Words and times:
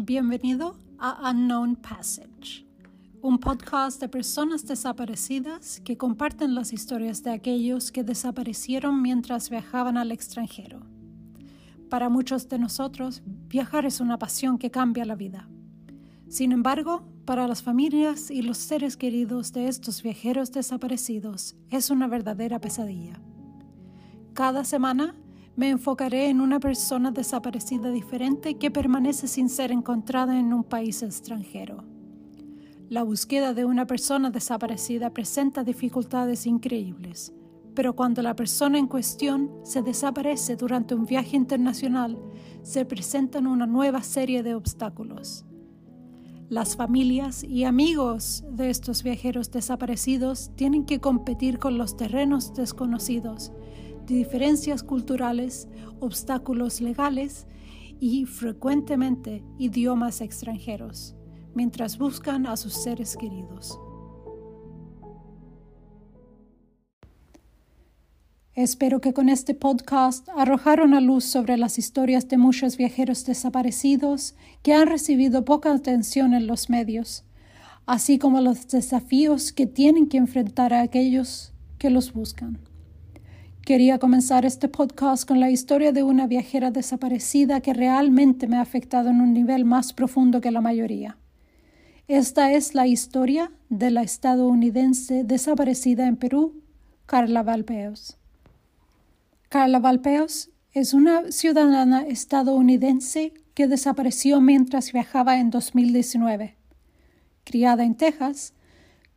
Bienvenido 0.00 0.76
a 1.00 1.28
Unknown 1.28 1.74
Passage, 1.74 2.64
un 3.20 3.38
podcast 3.38 4.00
de 4.00 4.08
personas 4.08 4.64
desaparecidas 4.64 5.80
que 5.80 5.96
comparten 5.96 6.54
las 6.54 6.72
historias 6.72 7.24
de 7.24 7.32
aquellos 7.32 7.90
que 7.90 8.04
desaparecieron 8.04 9.02
mientras 9.02 9.50
viajaban 9.50 9.96
al 9.96 10.12
extranjero. 10.12 10.86
Para 11.90 12.10
muchos 12.10 12.48
de 12.48 12.60
nosotros, 12.60 13.22
viajar 13.48 13.86
es 13.86 13.98
una 13.98 14.20
pasión 14.20 14.56
que 14.58 14.70
cambia 14.70 15.04
la 15.04 15.16
vida. 15.16 15.48
Sin 16.28 16.52
embargo, 16.52 17.02
para 17.24 17.48
las 17.48 17.64
familias 17.64 18.30
y 18.30 18.42
los 18.42 18.58
seres 18.58 18.96
queridos 18.96 19.52
de 19.52 19.66
estos 19.66 20.04
viajeros 20.04 20.52
desaparecidos, 20.52 21.56
es 21.70 21.90
una 21.90 22.06
verdadera 22.06 22.60
pesadilla. 22.60 23.20
Cada 24.32 24.62
semana 24.62 25.16
me 25.58 25.70
enfocaré 25.70 26.28
en 26.28 26.40
una 26.40 26.60
persona 26.60 27.10
desaparecida 27.10 27.90
diferente 27.90 28.58
que 28.58 28.70
permanece 28.70 29.26
sin 29.26 29.48
ser 29.48 29.72
encontrada 29.72 30.38
en 30.38 30.52
un 30.52 30.62
país 30.62 31.02
extranjero. 31.02 31.82
La 32.88 33.02
búsqueda 33.02 33.54
de 33.54 33.64
una 33.64 33.84
persona 33.84 34.30
desaparecida 34.30 35.10
presenta 35.10 35.64
dificultades 35.64 36.46
increíbles, 36.46 37.32
pero 37.74 37.96
cuando 37.96 38.22
la 38.22 38.36
persona 38.36 38.78
en 38.78 38.86
cuestión 38.86 39.50
se 39.64 39.82
desaparece 39.82 40.54
durante 40.54 40.94
un 40.94 41.06
viaje 41.06 41.36
internacional, 41.36 42.16
se 42.62 42.84
presentan 42.84 43.48
una 43.48 43.66
nueva 43.66 44.04
serie 44.04 44.44
de 44.44 44.54
obstáculos. 44.54 45.44
Las 46.48 46.76
familias 46.76 47.42
y 47.42 47.64
amigos 47.64 48.44
de 48.48 48.70
estos 48.70 49.02
viajeros 49.02 49.50
desaparecidos 49.50 50.52
tienen 50.54 50.84
que 50.84 51.00
competir 51.00 51.58
con 51.58 51.78
los 51.78 51.96
terrenos 51.96 52.54
desconocidos 52.54 53.50
diferencias 54.14 54.82
culturales, 54.82 55.68
obstáculos 56.00 56.80
legales 56.80 57.46
y 58.00 58.24
frecuentemente 58.26 59.44
idiomas 59.58 60.20
extranjeros, 60.20 61.14
mientras 61.54 61.98
buscan 61.98 62.46
a 62.46 62.56
sus 62.56 62.74
seres 62.74 63.16
queridos. 63.16 63.78
Espero 68.54 69.00
que 69.00 69.12
con 69.12 69.28
este 69.28 69.54
podcast 69.54 70.28
arrojaron 70.30 70.92
a 70.92 71.00
luz 71.00 71.24
sobre 71.24 71.56
las 71.56 71.78
historias 71.78 72.26
de 72.26 72.38
muchos 72.38 72.76
viajeros 72.76 73.24
desaparecidos 73.24 74.34
que 74.64 74.74
han 74.74 74.88
recibido 74.88 75.44
poca 75.44 75.72
atención 75.72 76.34
en 76.34 76.48
los 76.48 76.68
medios, 76.68 77.24
así 77.86 78.18
como 78.18 78.40
los 78.40 78.66
desafíos 78.66 79.52
que 79.52 79.68
tienen 79.68 80.08
que 80.08 80.16
enfrentar 80.16 80.74
a 80.74 80.80
aquellos 80.80 81.52
que 81.78 81.88
los 81.88 82.12
buscan. 82.12 82.67
Quería 83.68 83.98
comenzar 83.98 84.46
este 84.46 84.66
podcast 84.66 85.28
con 85.28 85.40
la 85.40 85.50
historia 85.50 85.92
de 85.92 86.02
una 86.02 86.26
viajera 86.26 86.70
desaparecida 86.70 87.60
que 87.60 87.74
realmente 87.74 88.46
me 88.46 88.56
ha 88.56 88.62
afectado 88.62 89.10
en 89.10 89.20
un 89.20 89.34
nivel 89.34 89.66
más 89.66 89.92
profundo 89.92 90.40
que 90.40 90.50
la 90.50 90.62
mayoría. 90.62 91.18
Esta 92.06 92.50
es 92.50 92.74
la 92.74 92.86
historia 92.86 93.52
de 93.68 93.90
la 93.90 94.00
estadounidense 94.00 95.22
desaparecida 95.22 96.06
en 96.06 96.16
Perú, 96.16 96.62
Carla 97.04 97.42
Valpeos. 97.42 98.16
Carla 99.50 99.80
Valpeos 99.80 100.48
es 100.72 100.94
una 100.94 101.30
ciudadana 101.30 102.06
estadounidense 102.06 103.34
que 103.52 103.68
desapareció 103.68 104.40
mientras 104.40 104.94
viajaba 104.94 105.36
en 105.40 105.50
2019. 105.50 106.56
Criada 107.44 107.84
en 107.84 107.96
Texas, 107.96 108.54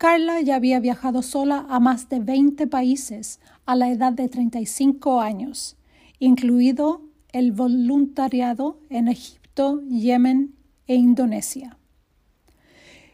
Carla 0.02 0.40
ya 0.40 0.56
había 0.56 0.80
viajado 0.80 1.22
sola 1.22 1.64
a 1.68 1.78
más 1.78 2.08
de 2.08 2.18
20 2.18 2.66
países 2.66 3.38
a 3.66 3.76
la 3.76 3.88
edad 3.88 4.12
de 4.12 4.28
35 4.28 5.20
años, 5.20 5.76
incluido 6.18 7.02
el 7.30 7.52
voluntariado 7.52 8.80
en 8.90 9.06
Egipto, 9.06 9.80
Yemen 9.88 10.56
e 10.88 10.96
Indonesia. 10.96 11.78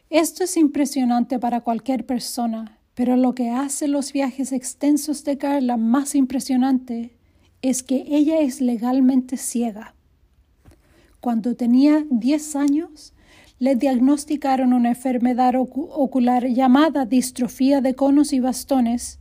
Esto 0.09 0.45
es 0.45 0.57
impresionante 0.57 1.39
para 1.39 1.61
cualquier 1.61 2.07
persona, 2.07 2.79
pero 2.95 3.19
lo 3.19 3.35
que 3.35 3.51
hace 3.51 3.87
los 3.87 4.15
viajes 4.15 4.51
extensos 4.53 5.25
de 5.25 5.37
Carla 5.37 5.77
más 5.77 6.15
impresionante 6.15 7.19
es 7.61 7.83
que 7.83 8.07
ella 8.09 8.41
es 8.41 8.63
legalmente 8.63 9.37
ciega. 9.37 9.95
Cuando 11.21 11.55
tenía 11.55 12.07
10 12.09 12.57
años, 12.57 13.13
le 13.59 13.75
diagnosticaron 13.75 14.73
una 14.73 14.91
enfermedad 14.91 15.55
ocular 15.57 16.47
llamada 16.47 17.07
distrofía 17.07 17.81
de 17.81 17.95
conos 17.95 18.33
y 18.33 18.41
bastones 18.41 19.19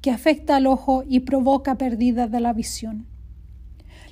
que 0.00 0.10
afecta 0.10 0.56
al 0.56 0.66
ojo 0.66 1.04
y 1.06 1.20
provoca 1.20 1.78
pérdida 1.78 2.26
de 2.26 2.40
la 2.40 2.52
visión. 2.52 3.06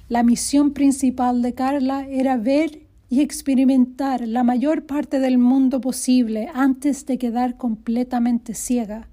La 0.09 0.23
misión 0.23 0.73
principal 0.73 1.43
de 1.43 1.55
Carla 1.55 2.07
era 2.09 2.37
ver 2.37 2.87
y 3.09 3.21
experimentar 3.21 4.27
la 4.27 4.45
mayor 4.45 4.87
parte 4.87 5.19
del 5.19 5.39
mundo 5.39 5.81
posible 5.81 6.49
antes 6.55 7.07
de 7.07 7.19
quedar 7.19 7.57
completamente 7.57 8.55
ciega, 8.55 9.09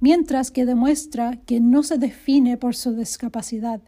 mientras 0.00 0.50
que 0.50 0.66
demuestra 0.66 1.36
que 1.46 1.60
no 1.60 1.82
se 1.82 1.98
define 1.98 2.56
por 2.56 2.74
su 2.74 2.94
discapacidad. 2.94 3.80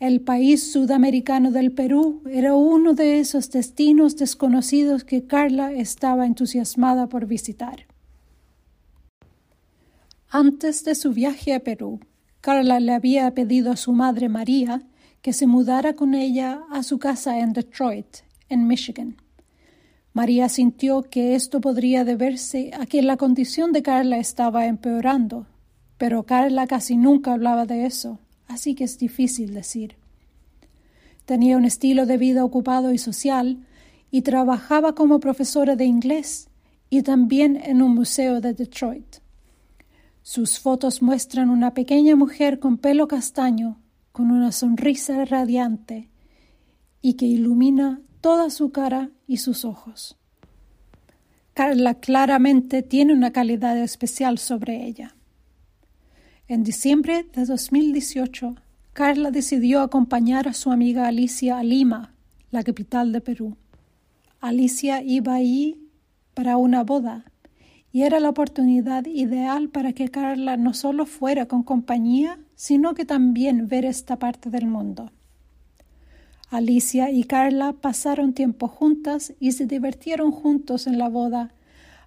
El 0.00 0.20
país 0.20 0.70
sudamericano 0.70 1.50
del 1.50 1.72
Perú 1.72 2.22
era 2.30 2.54
uno 2.54 2.94
de 2.94 3.18
esos 3.18 3.50
destinos 3.50 4.16
desconocidos 4.16 5.02
que 5.02 5.26
Carla 5.26 5.72
estaba 5.72 6.24
entusiasmada 6.24 7.08
por 7.08 7.26
visitar. 7.26 7.86
Antes 10.30 10.84
de 10.84 10.94
su 10.94 11.12
viaje 11.12 11.52
a 11.52 11.64
Perú, 11.64 11.98
Carla 12.40 12.78
le 12.78 12.92
había 12.92 13.34
pedido 13.34 13.72
a 13.72 13.76
su 13.76 13.92
madre 13.92 14.28
María 14.28 14.82
que 15.20 15.32
se 15.32 15.48
mudara 15.48 15.94
con 15.94 16.14
ella 16.14 16.60
a 16.70 16.84
su 16.84 17.00
casa 17.00 17.40
en 17.40 17.52
Detroit, 17.52 18.18
en 18.48 18.68
Michigan. 18.68 19.16
María 20.12 20.48
sintió 20.48 21.02
que 21.02 21.34
esto 21.34 21.60
podría 21.60 22.04
deberse 22.04 22.70
a 22.78 22.86
que 22.86 23.02
la 23.02 23.16
condición 23.16 23.72
de 23.72 23.82
Carla 23.82 24.18
estaba 24.18 24.66
empeorando, 24.66 25.48
pero 25.96 26.22
Carla 26.22 26.68
casi 26.68 26.96
nunca 26.96 27.32
hablaba 27.32 27.66
de 27.66 27.84
eso 27.84 28.20
así 28.58 28.74
que 28.74 28.82
es 28.82 28.98
difícil 28.98 29.54
decir. 29.54 29.94
Tenía 31.26 31.56
un 31.56 31.64
estilo 31.64 32.06
de 32.06 32.18
vida 32.18 32.44
ocupado 32.44 32.92
y 32.92 32.98
social, 32.98 33.58
y 34.10 34.22
trabajaba 34.22 34.96
como 34.96 35.20
profesora 35.20 35.76
de 35.76 35.84
inglés 35.84 36.48
y 36.90 37.02
también 37.02 37.56
en 37.62 37.82
un 37.82 37.94
museo 37.94 38.40
de 38.40 38.54
Detroit. 38.54 39.18
Sus 40.22 40.58
fotos 40.58 41.02
muestran 41.02 41.50
una 41.50 41.72
pequeña 41.72 42.16
mujer 42.16 42.58
con 42.58 42.78
pelo 42.78 43.06
castaño, 43.06 43.78
con 44.10 44.32
una 44.32 44.50
sonrisa 44.50 45.24
radiante 45.24 46.08
y 47.00 47.14
que 47.14 47.26
ilumina 47.26 48.00
toda 48.20 48.50
su 48.50 48.72
cara 48.72 49.10
y 49.28 49.36
sus 49.36 49.64
ojos. 49.64 50.16
Carla 51.54 51.94
claramente 51.94 52.82
tiene 52.82 53.14
una 53.14 53.30
calidad 53.30 53.78
especial 53.78 54.38
sobre 54.38 54.84
ella. 54.84 55.14
En 56.50 56.62
diciembre 56.64 57.26
de 57.34 57.44
2018, 57.44 58.54
Carla 58.94 59.30
decidió 59.30 59.82
acompañar 59.82 60.48
a 60.48 60.54
su 60.54 60.72
amiga 60.72 61.06
Alicia 61.06 61.58
a 61.58 61.62
Lima, 61.62 62.14
la 62.50 62.62
capital 62.62 63.12
de 63.12 63.20
Perú. 63.20 63.58
Alicia 64.40 65.02
iba 65.02 65.34
ahí 65.34 65.76
para 66.32 66.56
una 66.56 66.84
boda 66.84 67.26
y 67.92 68.04
era 68.04 68.18
la 68.18 68.30
oportunidad 68.30 69.04
ideal 69.04 69.68
para 69.68 69.92
que 69.92 70.08
Carla 70.08 70.56
no 70.56 70.72
solo 70.72 71.04
fuera 71.04 71.44
con 71.44 71.62
compañía, 71.62 72.38
sino 72.54 72.94
que 72.94 73.04
también 73.04 73.68
ver 73.68 73.84
esta 73.84 74.18
parte 74.18 74.48
del 74.48 74.66
mundo. 74.66 75.12
Alicia 76.48 77.10
y 77.10 77.24
Carla 77.24 77.74
pasaron 77.74 78.32
tiempo 78.32 78.68
juntas 78.68 79.34
y 79.38 79.52
se 79.52 79.66
divirtieron 79.66 80.30
juntos 80.30 80.86
en 80.86 80.96
la 80.96 81.10
boda, 81.10 81.52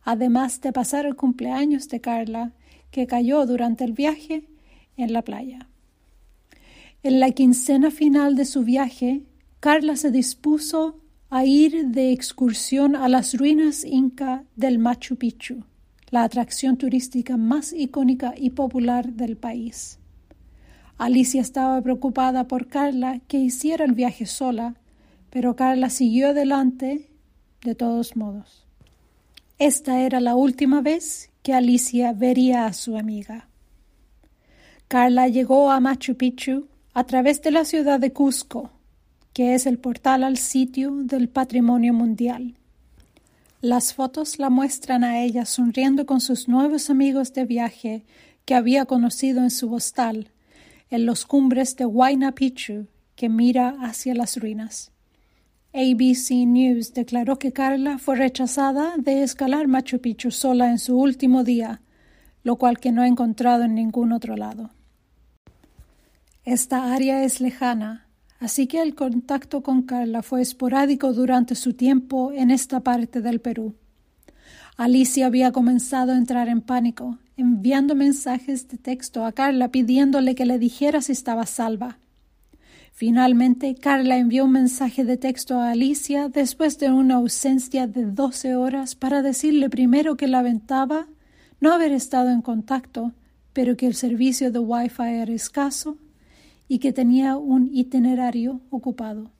además 0.03 0.61
de 0.61 0.73
pasar 0.73 1.05
el 1.05 1.15
cumpleaños 1.15 1.89
de 1.89 2.01
Carla 2.01 2.53
que 2.91 3.07
cayó 3.07 3.45
durante 3.45 3.83
el 3.83 3.93
viaje 3.93 4.43
en 4.97 5.13
la 5.13 5.23
playa. 5.23 5.67
En 7.03 7.19
la 7.19 7.31
quincena 7.31 7.89
final 7.89 8.35
de 8.35 8.45
su 8.45 8.63
viaje, 8.63 9.23
Carla 9.59 9.95
se 9.95 10.11
dispuso 10.11 10.99
a 11.29 11.45
ir 11.45 11.87
de 11.87 12.11
excursión 12.11 12.95
a 12.95 13.07
las 13.07 13.33
ruinas 13.33 13.85
inca 13.85 14.43
del 14.55 14.77
Machu 14.77 15.15
Picchu, 15.15 15.63
la 16.09 16.23
atracción 16.23 16.77
turística 16.77 17.37
más 17.37 17.73
icónica 17.73 18.33
y 18.37 18.51
popular 18.51 19.13
del 19.13 19.37
país. 19.37 19.97
Alicia 20.97 21.41
estaba 21.41 21.81
preocupada 21.81 22.47
por 22.47 22.67
Carla 22.67 23.19
que 23.27 23.39
hiciera 23.39 23.85
el 23.85 23.93
viaje 23.93 24.27
sola, 24.27 24.75
pero 25.31 25.55
Carla 25.55 25.89
siguió 25.89 26.29
adelante 26.29 27.09
de 27.63 27.73
todos 27.73 28.15
modos. 28.15 28.67
Esta 29.57 30.01
era 30.01 30.19
la 30.19 30.35
última 30.35 30.81
vez 30.81 31.30
que 31.41 31.53
Alicia 31.53 32.13
vería 32.13 32.65
a 32.65 32.73
su 32.73 32.97
amiga. 32.97 33.47
Carla 34.87 35.27
llegó 35.27 35.71
a 35.71 35.79
Machu 35.79 36.15
Picchu 36.15 36.67
a 36.93 37.05
través 37.05 37.41
de 37.41 37.51
la 37.51 37.65
ciudad 37.65 37.99
de 37.99 38.11
Cusco, 38.11 38.71
que 39.33 39.55
es 39.55 39.65
el 39.65 39.79
portal 39.79 40.23
al 40.23 40.37
sitio 40.37 40.91
del 40.91 41.29
patrimonio 41.29 41.93
mundial. 41.93 42.55
Las 43.61 43.93
fotos 43.93 44.39
la 44.39 44.49
muestran 44.49 45.03
a 45.03 45.21
ella 45.21 45.45
sonriendo 45.45 46.05
con 46.05 46.19
sus 46.19 46.47
nuevos 46.47 46.89
amigos 46.89 47.33
de 47.33 47.45
viaje 47.45 48.03
que 48.45 48.55
había 48.55 48.85
conocido 48.85 49.41
en 49.41 49.51
su 49.51 49.71
hostal, 49.73 50.29
en 50.89 51.05
los 51.05 51.25
cumbres 51.25 51.75
de 51.75 51.85
Huayna 51.85 52.33
Picchu, 52.33 52.87
que 53.15 53.29
mira 53.29 53.77
hacia 53.81 54.15
las 54.15 54.37
ruinas. 54.37 54.91
ABC 55.73 56.45
News 56.45 56.93
declaró 56.93 57.39
que 57.39 57.53
Carla 57.53 57.97
fue 57.97 58.17
rechazada 58.17 58.95
de 58.97 59.23
escalar 59.23 59.69
Machu 59.69 59.99
Picchu 59.99 60.29
sola 60.29 60.69
en 60.69 60.77
su 60.77 60.99
último 60.99 61.45
día, 61.45 61.81
lo 62.43 62.57
cual 62.57 62.77
que 62.77 62.91
no 62.91 63.01
ha 63.01 63.07
encontrado 63.07 63.63
en 63.63 63.75
ningún 63.75 64.11
otro 64.11 64.35
lado. 64.35 64.71
Esta 66.43 66.93
área 66.93 67.23
es 67.23 67.39
lejana, 67.39 68.09
así 68.39 68.67
que 68.67 68.81
el 68.81 68.95
contacto 68.95 69.63
con 69.63 69.83
Carla 69.83 70.23
fue 70.23 70.41
esporádico 70.41 71.13
durante 71.13 71.55
su 71.55 71.73
tiempo 71.73 72.33
en 72.33 72.51
esta 72.51 72.81
parte 72.81 73.21
del 73.21 73.39
Perú. 73.39 73.75
Alicia 74.75 75.27
había 75.27 75.53
comenzado 75.53 76.11
a 76.11 76.17
entrar 76.17 76.49
en 76.49 76.59
pánico, 76.59 77.17
enviando 77.37 77.95
mensajes 77.95 78.67
de 78.67 78.77
texto 78.77 79.23
a 79.23 79.31
Carla 79.31 79.69
pidiéndole 79.69 80.35
que 80.35 80.45
le 80.45 80.59
dijera 80.59 81.01
si 81.01 81.13
estaba 81.13 81.45
salva. 81.45 81.97
Finalmente, 82.91 83.73
Carla 83.75 84.17
envió 84.17 84.45
un 84.45 84.51
mensaje 84.51 85.03
de 85.03 85.17
texto 85.17 85.59
a 85.59 85.71
Alicia 85.71 86.29
después 86.29 86.77
de 86.77 86.91
una 86.91 87.15
ausencia 87.15 87.87
de 87.87 88.05
doce 88.05 88.55
horas 88.55 88.95
para 88.95 89.21
decirle 89.21 89.69
primero 89.69 90.17
que 90.17 90.27
lamentaba 90.27 91.07
no 91.59 91.71
haber 91.71 91.91
estado 91.93 92.29
en 92.29 92.41
contacto, 92.41 93.13
pero 93.53 93.75
que 93.75 93.87
el 93.87 93.95
servicio 93.95 94.51
de 94.51 94.59
Wi-Fi 94.59 95.03
era 95.03 95.33
escaso 95.33 95.97
y 96.67 96.79
que 96.79 96.93
tenía 96.93 97.37
un 97.37 97.69
itinerario 97.73 98.61
ocupado. 98.69 99.31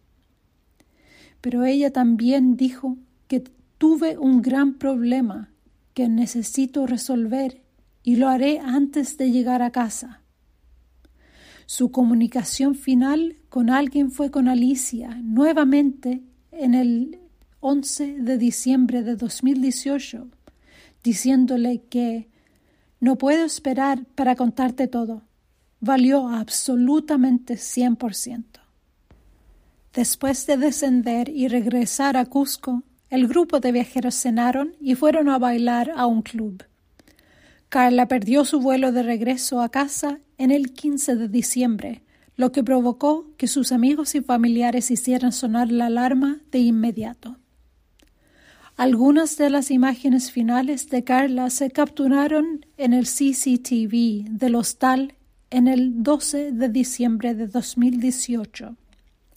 Pero 1.39 1.63
ella 1.65 1.92
también 1.92 2.56
dijo 2.56 2.98
que 3.27 3.44
tuve 3.77 4.18
un 4.18 4.42
gran 4.42 4.75
problema 4.75 5.51
que 5.94 6.07
necesito 6.07 6.86
resolver 6.86 7.62
y 8.03 8.15
lo 8.15 8.30
haré 8.30 8.59
antes 8.59 9.18
de 9.18 9.31
llegar 9.31 9.62
a 9.62 9.71
casa. 9.71 10.20
Su 11.73 11.89
comunicación 11.89 12.75
final 12.75 13.38
con 13.47 13.69
alguien 13.69 14.12
fue 14.12 14.29
con 14.29 14.50
Alicia, 14.50 15.18
nuevamente 15.23 16.21
en 16.51 16.73
el 16.73 17.18
11 17.62 18.18
de 18.19 18.38
diciembre 18.38 19.03
de 19.03 19.15
2018, 19.15 20.27
diciéndole 21.01 21.83
que 21.83 22.27
no 23.00 23.18
puedo 23.18 23.45
esperar 23.45 24.03
para 24.15 24.35
contarte 24.35 24.88
todo. 24.88 25.21
Valió 25.79 26.27
absolutamente 26.27 27.53
100%. 27.53 28.44
Después 29.94 30.45
de 30.47 30.57
descender 30.57 31.29
y 31.29 31.47
regresar 31.47 32.17
a 32.17 32.25
Cusco, 32.25 32.83
el 33.09 33.29
grupo 33.29 33.62
de 33.62 33.71
viajeros 33.71 34.15
cenaron 34.15 34.75
y 34.81 34.95
fueron 34.95 35.29
a 35.29 35.39
bailar 35.39 35.94
a 35.95 36.06
un 36.06 36.21
club. 36.21 36.65
Carla 37.69 38.09
perdió 38.09 38.44
su 38.44 38.59
vuelo 38.59 38.91
de 38.91 39.03
regreso 39.03 39.62
a 39.62 39.69
casa 39.69 40.19
en 40.41 40.49
el 40.49 40.73
15 40.73 41.17
de 41.17 41.27
diciembre, 41.27 42.01
lo 42.35 42.51
que 42.51 42.63
provocó 42.63 43.27
que 43.38 43.47
sus 43.47 43.71
amigos 43.71 44.15
y 44.15 44.21
familiares 44.21 44.89
hicieran 44.89 45.31
sonar 45.31 45.71
la 45.71 45.85
alarma 45.85 46.41
de 46.51 46.57
inmediato. 46.57 47.38
Algunas 48.75 49.38
de 49.38 49.51
las 49.51 49.69
imágenes 49.69 50.31
finales 50.31 50.89
de 50.89 51.03
Carla 51.03 51.51
se 51.51 51.69
capturaron 51.69 52.65
en 52.77 52.93
el 52.93 53.05
CCTV 53.05 54.31
del 54.31 54.55
hostal 54.55 55.13
en 55.51 55.67
el 55.67 56.01
12 56.01 56.53
de 56.53 56.69
diciembre 56.69 57.35
de 57.35 57.45
2018 57.45 58.75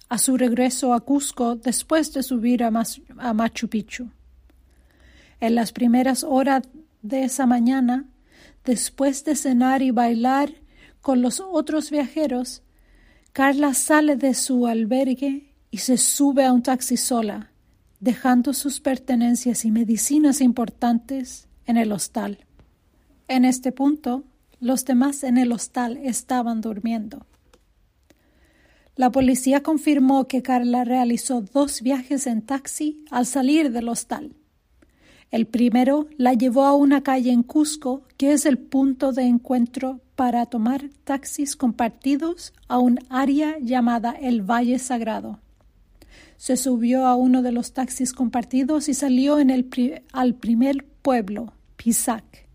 a 0.08 0.16
su 0.16 0.38
regreso 0.38 0.94
a 0.94 1.00
Cusco 1.00 1.56
después 1.56 2.14
de 2.14 2.22
subir 2.22 2.64
a, 2.64 2.70
Machu 2.70 3.68
Picchu. 3.68 4.08
En 5.38 5.54
las 5.54 5.70
primeras 5.72 6.24
horas 6.24 6.62
de 7.02 7.24
esa 7.24 7.44
mañana, 7.44 8.06
después 8.64 9.24
de 9.24 9.36
cenar 9.36 9.82
y 9.82 9.90
bailar 9.90 10.63
con 11.04 11.20
los 11.20 11.38
otros 11.38 11.90
viajeros, 11.90 12.62
Carla 13.34 13.74
sale 13.74 14.16
de 14.16 14.32
su 14.32 14.66
albergue 14.66 15.52
y 15.70 15.78
se 15.78 15.98
sube 15.98 16.46
a 16.46 16.52
un 16.54 16.62
taxi 16.62 16.96
sola, 16.96 17.52
dejando 18.00 18.54
sus 18.54 18.80
pertenencias 18.80 19.66
y 19.66 19.70
medicinas 19.70 20.40
importantes 20.40 21.46
en 21.66 21.76
el 21.76 21.92
hostal. 21.92 22.46
En 23.28 23.44
este 23.44 23.70
punto, 23.70 24.24
los 24.60 24.86
demás 24.86 25.24
en 25.24 25.36
el 25.36 25.52
hostal 25.52 25.98
estaban 25.98 26.62
durmiendo. 26.62 27.26
La 28.96 29.12
policía 29.12 29.62
confirmó 29.62 30.26
que 30.26 30.40
Carla 30.40 30.84
realizó 30.84 31.42
dos 31.42 31.82
viajes 31.82 32.26
en 32.26 32.40
taxi 32.40 33.04
al 33.10 33.26
salir 33.26 33.72
del 33.72 33.90
hostal. 33.90 34.34
El 35.30 35.46
primero 35.46 36.08
la 36.16 36.32
llevó 36.32 36.64
a 36.64 36.74
una 36.74 37.02
calle 37.02 37.30
en 37.30 37.42
Cusco, 37.42 38.04
que 38.16 38.32
es 38.32 38.46
el 38.46 38.56
punto 38.56 39.12
de 39.12 39.24
encuentro 39.24 40.00
para 40.16 40.46
tomar 40.46 40.90
taxis 41.04 41.56
compartidos 41.56 42.52
a 42.68 42.78
un 42.78 42.98
área 43.08 43.58
llamada 43.60 44.12
el 44.12 44.42
Valle 44.42 44.78
Sagrado. 44.78 45.40
Se 46.36 46.56
subió 46.56 47.06
a 47.06 47.16
uno 47.16 47.42
de 47.42 47.52
los 47.52 47.72
taxis 47.72 48.12
compartidos 48.12 48.88
y 48.88 48.94
salió 48.94 49.36
al 50.12 50.34
primer 50.34 50.84
pueblo, 51.02 51.52
Pisac. 51.76 52.48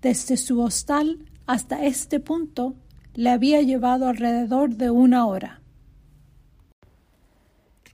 Desde 0.00 0.36
su 0.36 0.60
hostal 0.60 1.18
hasta 1.46 1.84
este 1.84 2.20
punto 2.20 2.74
le 3.14 3.30
había 3.30 3.62
llevado 3.62 4.08
alrededor 4.08 4.76
de 4.76 4.90
una 4.90 5.26
hora. 5.26 5.60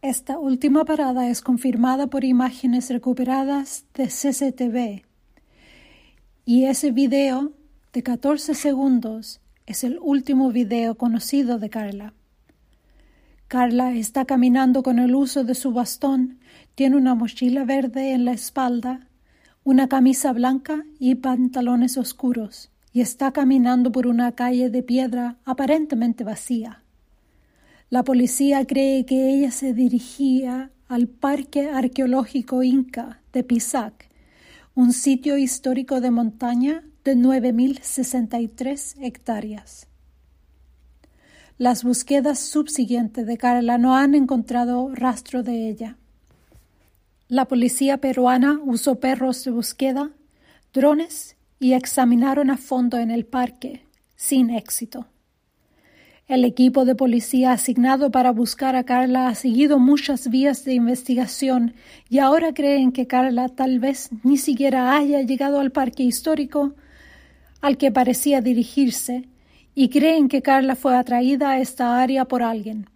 Esta 0.01 0.39
última 0.39 0.85
parada 0.85 1.29
es 1.29 1.43
confirmada 1.43 2.07
por 2.07 2.25
imágenes 2.25 2.89
recuperadas 2.89 3.85
de 3.95 4.07
CCTV 4.07 5.03
y 6.45 6.65
ese 6.67 6.93
video 6.93 7.53
de 7.93 8.03
14 8.03 8.55
segundos 8.55 9.41
es 9.67 9.83
el 9.83 9.99
último 10.03 10.51
video 10.53 10.97
conocido 10.97 11.59
de 11.59 11.71
Carla. 11.71 12.13
Carla 13.49 13.95
está 13.95 14.27
caminando 14.27 14.83
con 14.83 14.99
el 14.99 15.15
uso 15.15 15.43
de 15.43 15.55
su 15.55 15.73
bastón, 15.73 16.39
tiene 16.75 16.97
una 16.97 17.15
mochila 17.15 17.65
verde 17.65 18.13
en 18.13 18.27
la 18.27 18.33
espalda, 18.33 19.09
una 19.65 19.89
camisa 19.89 20.35
blanca 20.35 20.85
y 20.99 21.15
pantalones 21.15 21.97
oscuros 21.97 22.71
y 22.93 23.01
está 23.01 23.33
caminando 23.33 23.91
por 23.91 24.07
una 24.07 24.33
calle 24.33 24.69
de 24.69 24.83
piedra 24.83 25.39
aparentemente 25.47 26.25
vacía. 26.25 26.83
La 27.89 28.05
policía 28.05 28.67
cree 28.67 29.07
que 29.07 29.31
ella 29.31 29.51
se 29.51 29.73
dirigía 29.73 30.71
al 30.89 31.09
Parque 31.09 31.71
Arqueológico 31.71 32.63
Inca 32.63 33.23
de 33.33 33.45
Pisac, 33.45 34.11
un 34.75 34.93
sitio 34.93 35.39
histórico 35.39 36.03
de 36.03 36.11
montaña 36.11 36.85
de 37.09 37.17
9.063 37.17 38.97
hectáreas. 39.01 39.87
Las 41.57 41.83
búsquedas 41.83 42.39
subsiguientes 42.39 43.27
de 43.27 43.39
Carla 43.39 43.79
no 43.79 43.97
han 43.97 44.15
encontrado 44.15 44.91
rastro 44.95 45.43
de 45.43 45.71
ella. 45.71 45.97
La 47.29 47.47
policía 47.47 47.97
peruana 47.97 48.61
usó 48.63 49.01
perros 49.01 49.43
de 49.43 49.53
búsqueda, 49.53 50.11
drones 50.75 51.37
y 51.59 51.73
examinaron 51.73 52.51
a 52.51 52.59
fondo 52.59 52.99
en 52.99 53.11
el 53.11 53.25
parque, 53.25 53.87
sin 54.15 54.51
éxito. 54.51 55.07
El 56.27 56.45
equipo 56.45 56.85
de 56.85 56.95
policía 56.95 57.53
asignado 57.53 58.11
para 58.11 58.33
buscar 58.33 58.77
a 58.77 58.85
Carla 58.85 59.29
ha 59.29 59.35
seguido 59.35 59.79
muchas 59.79 60.29
vías 60.29 60.67
de 60.67 60.75
investigación 60.75 61.73
y 62.11 62.19
ahora 62.19 62.53
creen 62.53 62.93
que 62.93 63.07
Carla 63.07 63.49
tal 63.49 63.79
vez 63.79 64.11
ni 64.25 64.37
siquiera 64.37 64.95
haya 64.95 65.23
llegado 65.23 65.59
al 65.59 65.73
parque 65.73 66.03
histórico 66.03 66.75
al 67.61 67.77
que 67.77 67.91
parecía 67.91 68.41
dirigirse 68.41 69.29
y 69.75 69.89
creen 69.89 70.29
que 70.29 70.43
Carla 70.43 70.77
fue 70.77 70.97
atraída 70.97 71.51
a 71.51 71.61
esta 71.61 72.01
área 72.01 72.25
por 72.25 72.43
alguien. 72.43 72.87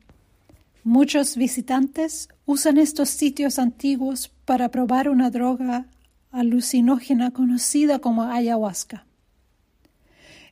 Muchos 0.84 1.36
visitantes 1.36 2.28
usan 2.44 2.76
estos 2.76 3.08
sitios 3.08 3.58
antiguos 3.58 4.32
para 4.44 4.68
probar 4.70 5.08
una 5.08 5.30
droga 5.30 5.86
alucinógena 6.32 7.30
conocida 7.30 8.00
como 8.00 8.24
ayahuasca. 8.24 9.06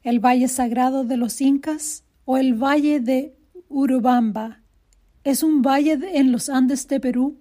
El 0.03 0.21
Valle 0.21 0.49
Sagrado 0.49 1.05
de 1.05 1.17
los 1.17 1.41
Incas 1.41 2.05
o 2.25 2.37
el 2.37 2.55
Valle 2.55 3.01
de 3.01 3.35
Urubamba 3.69 4.61
es 5.25 5.43
un 5.43 5.63
valle 5.63 5.99
en 6.15 6.33
los 6.33 6.49
Andes 6.49 6.87
de 6.89 7.01
Perú, 7.01 7.37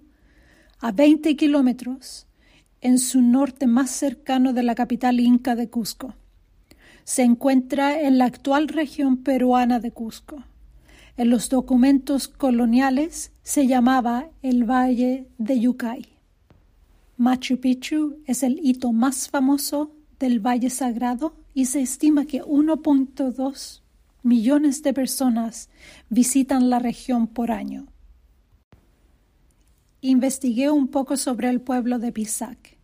a 0.80 0.92
20 0.92 1.36
kilómetros 1.36 2.26
en 2.80 2.98
su 2.98 3.20
norte 3.20 3.66
más 3.66 3.90
cercano 3.90 4.52
de 4.52 4.62
la 4.62 4.74
capital 4.74 5.20
inca 5.20 5.54
de 5.54 5.68
Cusco. 5.68 6.14
Se 7.04 7.22
encuentra 7.22 8.00
en 8.00 8.18
la 8.18 8.26
actual 8.26 8.68
región 8.68 9.18
peruana 9.18 9.80
de 9.80 9.90
Cusco. 9.90 10.44
En 11.16 11.30
los 11.30 11.48
documentos 11.48 12.28
coloniales 12.28 13.32
se 13.42 13.66
llamaba 13.66 14.30
el 14.42 14.64
Valle 14.64 15.26
de 15.38 15.60
Yucay. 15.60 16.06
Machu 17.16 17.60
Picchu 17.60 18.16
es 18.26 18.42
el 18.42 18.58
hito 18.62 18.92
más 18.92 19.28
famoso 19.28 19.92
del 20.18 20.40
Valle 20.40 20.70
Sagrado 20.70 21.34
y 21.52 21.66
se 21.66 21.82
estima 21.82 22.24
que 22.24 22.42
1.2 22.42 23.82
millones 24.22 24.82
de 24.82 24.92
personas 24.92 25.68
visitan 26.08 26.70
la 26.70 26.78
región 26.78 27.26
por 27.26 27.50
año. 27.50 27.86
Investigué 30.00 30.70
un 30.70 30.88
poco 30.88 31.16
sobre 31.16 31.50
el 31.50 31.60
pueblo 31.60 31.98
de 31.98 32.12
Pisac, 32.12 32.78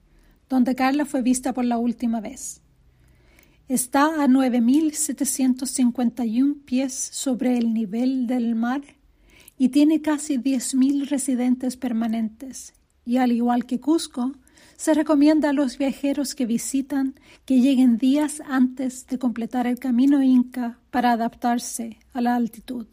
donde 0.49 0.75
Carla 0.75 1.07
fue 1.07 1.23
vista 1.23 1.55
por 1.55 1.65
la 1.65 1.79
última 1.79 2.21
vez. 2.21 2.61
Está 3.69 4.23
a 4.23 4.29
9.751 4.29 6.65
pies 6.65 6.95
sobre 6.95 7.59
el 7.59 7.75
nivel 7.75 8.29
del 8.29 8.55
mar 8.55 8.83
y 9.59 9.71
tiene 9.71 10.01
casi 10.01 10.39
10.000 10.39 11.09
residentes 11.09 11.77
permanentes, 11.77 12.75
y 13.05 13.17
al 13.17 13.33
igual 13.33 13.67
que 13.67 13.81
Cusco, 13.81 14.31
se 14.77 14.95
recomienda 14.95 15.51
a 15.51 15.53
los 15.53 15.79
viajeros 15.79 16.37
que 16.37 16.47
visitan 16.47 17.17
que 17.45 17.61
lleguen 17.61 17.99
días 17.99 18.41
antes 18.47 19.09
de 19.09 19.19
completar 19.19 19.67
el 19.67 19.81
camino 19.81 20.23
inca 20.23 20.79
para 20.93 21.11
adaptarse 21.11 21.99
a 22.13 22.21
la 22.21 22.37
altitud. 22.37 22.87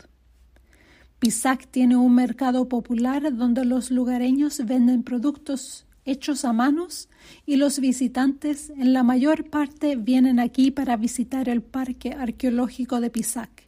Pisac 1.20 1.68
tiene 1.68 1.98
un 1.98 2.16
mercado 2.16 2.68
popular 2.68 3.38
donde 3.38 3.64
los 3.64 3.92
lugareños 3.92 4.66
venden 4.66 5.04
productos 5.04 5.86
hechos 6.06 6.46
a 6.46 6.54
manos 6.54 7.10
y 7.46 7.56
los 7.56 7.80
visitantes 7.80 8.70
en 8.72 8.94
la 8.94 9.04
mayor 9.04 9.50
parte 9.50 9.96
vienen 9.96 10.40
aquí 10.40 10.72
para 10.72 10.98
visitar 10.98 11.50
el 11.50 11.62
parque 11.62 12.14
arqueológico 12.14 13.00
de 13.02 13.10
Pisac, 13.10 13.68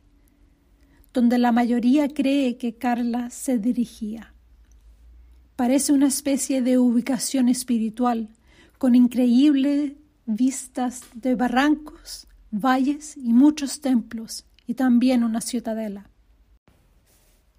donde 1.13 1.37
la 1.37 1.51
mayoría 1.51 2.07
cree 2.07 2.57
que 2.57 2.75
Carla 2.77 3.29
se 3.29 3.57
dirigía. 3.57 4.33
Parece 5.55 5.93
una 5.93 6.07
especie 6.07 6.61
de 6.61 6.77
ubicación 6.77 7.47
espiritual, 7.47 8.29
con 8.77 8.93
increíbles 8.93 9.93
vistas 10.25 11.01
de 11.13 11.35
barrancos, 11.35 12.27
valles 12.51 13.15
y 13.15 13.31
muchos 13.31 13.79
templos, 13.79 14.45
y 14.67 14.73
también 14.73 15.23
una 15.23 15.39
ciudadela. 15.41 16.09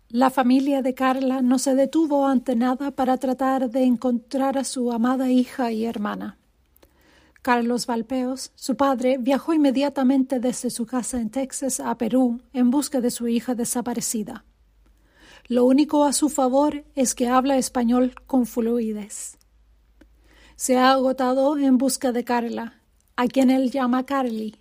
La 0.09 0.31
familia 0.31 0.83
de 0.83 0.95
Carla 0.95 1.43
no 1.43 1.59
se 1.59 1.75
detuvo 1.75 2.29
ante 2.29 2.55
nada 2.55 2.93
para 2.93 3.17
tratar 3.17 3.71
de 3.71 3.83
encontrar 3.83 4.57
a 4.57 4.63
su 4.63 4.93
amada 4.93 5.31
hija 5.31 5.73
y 5.73 5.85
hermana. 5.85 6.39
Carlos 7.43 7.87
Valpeos, 7.87 8.53
su 8.55 8.77
padre, 8.77 9.19
viajó 9.19 9.53
inmediatamente 9.53 10.39
desde 10.39 10.71
su 10.71 10.87
casa 10.87 11.21
en 11.21 11.31
Texas 11.31 11.81
a 11.81 11.99
Perú 11.99 12.41
en 12.53 12.71
busca 12.71 13.01
de 13.01 13.11
su 13.11 13.27
hija 13.27 13.57
desaparecida. 13.57 14.45
Lo 15.49 15.65
único 15.65 16.05
a 16.05 16.13
su 16.13 16.29
favor 16.29 16.85
es 16.95 17.17
que 17.17 17.29
habla 17.29 17.57
español 17.57 18.15
con 18.27 18.47
fluidez. 18.47 19.39
Se 20.55 20.77
ha 20.77 20.93
agotado 20.93 21.59
en 21.59 21.79
busca 21.79 22.13
de 22.13 22.23
Carla, 22.23 22.81
a 23.17 23.27
quien 23.27 23.51
él 23.51 23.73
llama 23.73 24.07
Carly, 24.07 24.57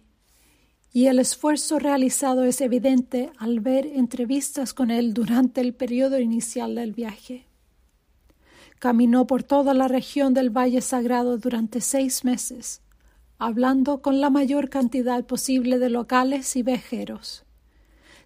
y 0.96 1.08
el 1.08 1.20
esfuerzo 1.20 1.78
realizado 1.78 2.46
es 2.46 2.62
evidente 2.62 3.30
al 3.38 3.60
ver 3.60 3.86
entrevistas 3.86 4.74
con 4.74 4.92
él 4.92 5.14
durante 5.14 5.60
el 5.60 5.74
periodo 5.74 6.22
inicial 6.22 6.76
del 6.76 6.94
viaje. 6.94 7.48
Caminó 8.80 9.28
por 9.28 9.44
toda 9.44 9.74
la 9.74 9.90
región 9.90 10.34
del 10.34 10.52
Valle 10.52 10.80
Sagrado 10.80 11.38
durante 11.38 11.82
seis 11.82 12.24
meses, 12.24 12.82
hablando 13.40 14.02
con 14.02 14.22
la 14.22 14.30
mayor 14.30 14.70
cantidad 14.70 15.26
posible 15.26 15.80
de 15.80 15.90
locales 15.90 16.56
y 16.56 16.64
vejeros. 16.64 17.44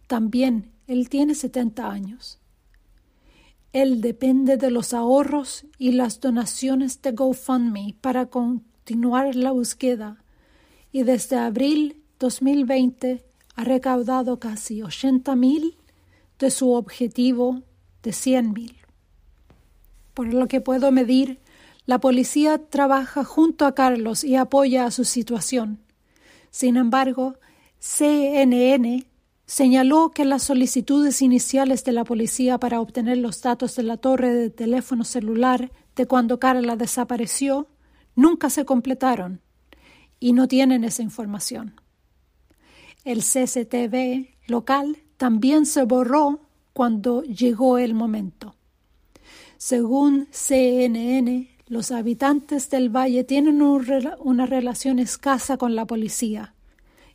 También 0.05 0.71
él 0.85 1.09
tiene 1.09 1.33
setenta 1.33 1.89
años. 1.89 2.37
Él 3.73 3.99
depende 3.99 4.57
de 4.57 4.69
los 4.69 4.93
ahorros 4.93 5.65
y 5.79 5.93
las 5.93 6.19
donaciones 6.19 7.01
de 7.01 7.13
GoFundMe 7.13 7.95
para 7.99 8.27
continuar 8.27 9.35
la 9.35 9.49
búsqueda 9.49 10.23
y 10.91 11.01
desde 11.01 11.35
abril 11.35 11.98
2020 12.19 13.23
ha 13.55 13.63
recaudado 13.63 14.39
casi 14.39 14.83
80 14.83 15.35
mil 15.35 15.77
de 16.37 16.51
su 16.51 16.71
objetivo 16.73 17.61
de 18.03 18.13
100 18.13 18.53
mil. 18.53 18.75
Por 20.13 20.33
lo 20.33 20.47
que 20.47 20.59
puedo 20.59 20.91
medir, 20.91 21.39
la 21.85 21.99
policía 21.99 22.57
trabaja 22.57 23.23
junto 23.23 23.65
a 23.65 23.73
Carlos 23.73 24.23
y 24.23 24.35
apoya 24.35 24.85
a 24.85 24.91
su 24.91 25.05
situación. 25.05 25.79
Sin 26.51 26.75
embargo, 26.77 27.35
CNN 27.79 29.05
señaló 29.45 30.11
que 30.11 30.25
las 30.25 30.43
solicitudes 30.43 31.21
iniciales 31.21 31.83
de 31.85 31.93
la 31.93 32.03
policía 32.03 32.57
para 32.59 32.81
obtener 32.81 33.17
los 33.17 33.41
datos 33.41 33.75
de 33.75 33.83
la 33.83 33.97
torre 33.97 34.33
de 34.33 34.49
teléfono 34.49 35.03
celular 35.05 35.71
de 35.95 36.05
cuando 36.05 36.37
Carla 36.37 36.75
desapareció 36.75 37.67
nunca 38.15 38.49
se 38.49 38.65
completaron 38.65 39.41
y 40.19 40.33
no 40.33 40.47
tienen 40.47 40.83
esa 40.83 41.01
información. 41.01 41.79
El 43.09 43.23
CCTV 43.23 44.35
local 44.45 44.99
también 45.17 45.65
se 45.65 45.83
borró 45.83 46.41
cuando 46.73 47.23
llegó 47.23 47.79
el 47.79 47.95
momento. 47.95 48.53
Según 49.57 50.27
CNN, 50.29 51.49
los 51.65 51.89
habitantes 51.89 52.69
del 52.69 52.95
valle 52.95 53.23
tienen 53.23 53.63
una 53.63 54.45
relación 54.45 54.99
escasa 54.99 55.57
con 55.57 55.75
la 55.75 55.87
policía 55.87 56.53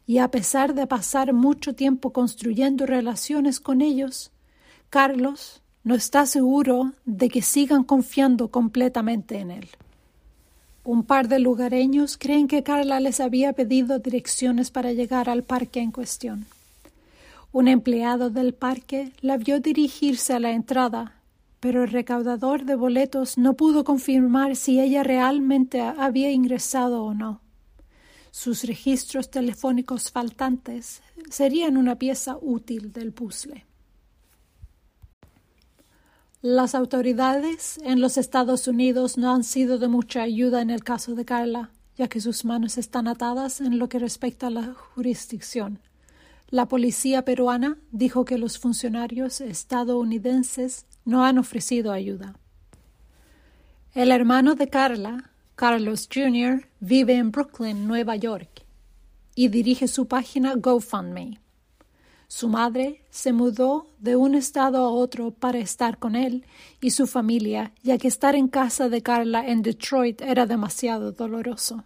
y 0.04 0.18
a 0.18 0.32
pesar 0.32 0.74
de 0.74 0.88
pasar 0.88 1.32
mucho 1.32 1.76
tiempo 1.76 2.12
construyendo 2.12 2.86
relaciones 2.86 3.60
con 3.60 3.80
ellos, 3.80 4.32
Carlos 4.90 5.62
no 5.84 5.94
está 5.94 6.26
seguro 6.26 6.92
de 7.04 7.28
que 7.28 7.40
sigan 7.40 7.84
confiando 7.84 8.48
completamente 8.48 9.38
en 9.38 9.52
él. 9.52 9.68
Un 10.84 11.02
par 11.02 11.28
de 11.28 11.38
lugareños 11.38 12.18
creen 12.18 12.46
que 12.46 12.62
Carla 12.62 13.00
les 13.00 13.18
había 13.18 13.54
pedido 13.54 14.00
direcciones 14.00 14.70
para 14.70 14.92
llegar 14.92 15.30
al 15.30 15.42
parque 15.42 15.80
en 15.80 15.90
cuestión. 15.90 16.44
Un 17.52 17.68
empleado 17.68 18.28
del 18.28 18.52
parque 18.52 19.10
la 19.22 19.38
vio 19.38 19.60
dirigirse 19.60 20.34
a 20.34 20.40
la 20.40 20.50
entrada, 20.50 21.22
pero 21.58 21.84
el 21.84 21.90
recaudador 21.90 22.66
de 22.66 22.74
boletos 22.74 23.38
no 23.38 23.54
pudo 23.54 23.82
confirmar 23.82 24.56
si 24.56 24.78
ella 24.78 25.02
realmente 25.02 25.80
había 25.80 26.30
ingresado 26.30 27.02
o 27.02 27.14
no. 27.14 27.40
Sus 28.30 28.64
registros 28.64 29.30
telefónicos 29.30 30.10
faltantes 30.10 31.00
serían 31.30 31.78
una 31.78 31.96
pieza 31.96 32.36
útil 32.42 32.92
del 32.92 33.12
puzzle. 33.12 33.64
Las 36.46 36.74
autoridades 36.74 37.80
en 37.84 38.02
los 38.02 38.18
Estados 38.18 38.68
Unidos 38.68 39.16
no 39.16 39.34
han 39.34 39.44
sido 39.44 39.78
de 39.78 39.88
mucha 39.88 40.20
ayuda 40.20 40.60
en 40.60 40.68
el 40.68 40.84
caso 40.84 41.14
de 41.14 41.24
Carla, 41.24 41.70
ya 41.96 42.06
que 42.08 42.20
sus 42.20 42.44
manos 42.44 42.76
están 42.76 43.08
atadas 43.08 43.62
en 43.62 43.78
lo 43.78 43.88
que 43.88 43.98
respecta 43.98 44.48
a 44.48 44.50
la 44.50 44.74
jurisdicción. 44.74 45.78
La 46.50 46.68
policía 46.68 47.24
peruana 47.24 47.78
dijo 47.92 48.26
que 48.26 48.36
los 48.36 48.58
funcionarios 48.58 49.40
estadounidenses 49.40 50.84
no 51.06 51.24
han 51.24 51.38
ofrecido 51.38 51.92
ayuda. 51.92 52.34
El 53.94 54.12
hermano 54.12 54.54
de 54.54 54.68
Carla, 54.68 55.30
Carlos 55.54 56.10
Jr. 56.14 56.68
vive 56.78 57.14
en 57.14 57.30
Brooklyn, 57.30 57.88
Nueva 57.88 58.16
York, 58.16 58.66
y 59.34 59.48
dirige 59.48 59.88
su 59.88 60.08
página 60.08 60.56
GoFundMe. 60.56 61.40
Su 62.36 62.48
madre 62.48 63.00
se 63.10 63.32
mudó 63.32 63.86
de 64.00 64.16
un 64.16 64.34
estado 64.34 64.78
a 64.78 64.90
otro 64.90 65.30
para 65.30 65.60
estar 65.60 66.00
con 66.00 66.16
él 66.16 66.44
y 66.80 66.90
su 66.90 67.06
familia, 67.06 67.70
ya 67.84 67.96
que 67.96 68.08
estar 68.08 68.34
en 68.34 68.48
casa 68.48 68.88
de 68.88 69.02
Carla 69.02 69.46
en 69.46 69.62
Detroit 69.62 70.20
era 70.20 70.44
demasiado 70.44 71.12
doloroso. 71.12 71.84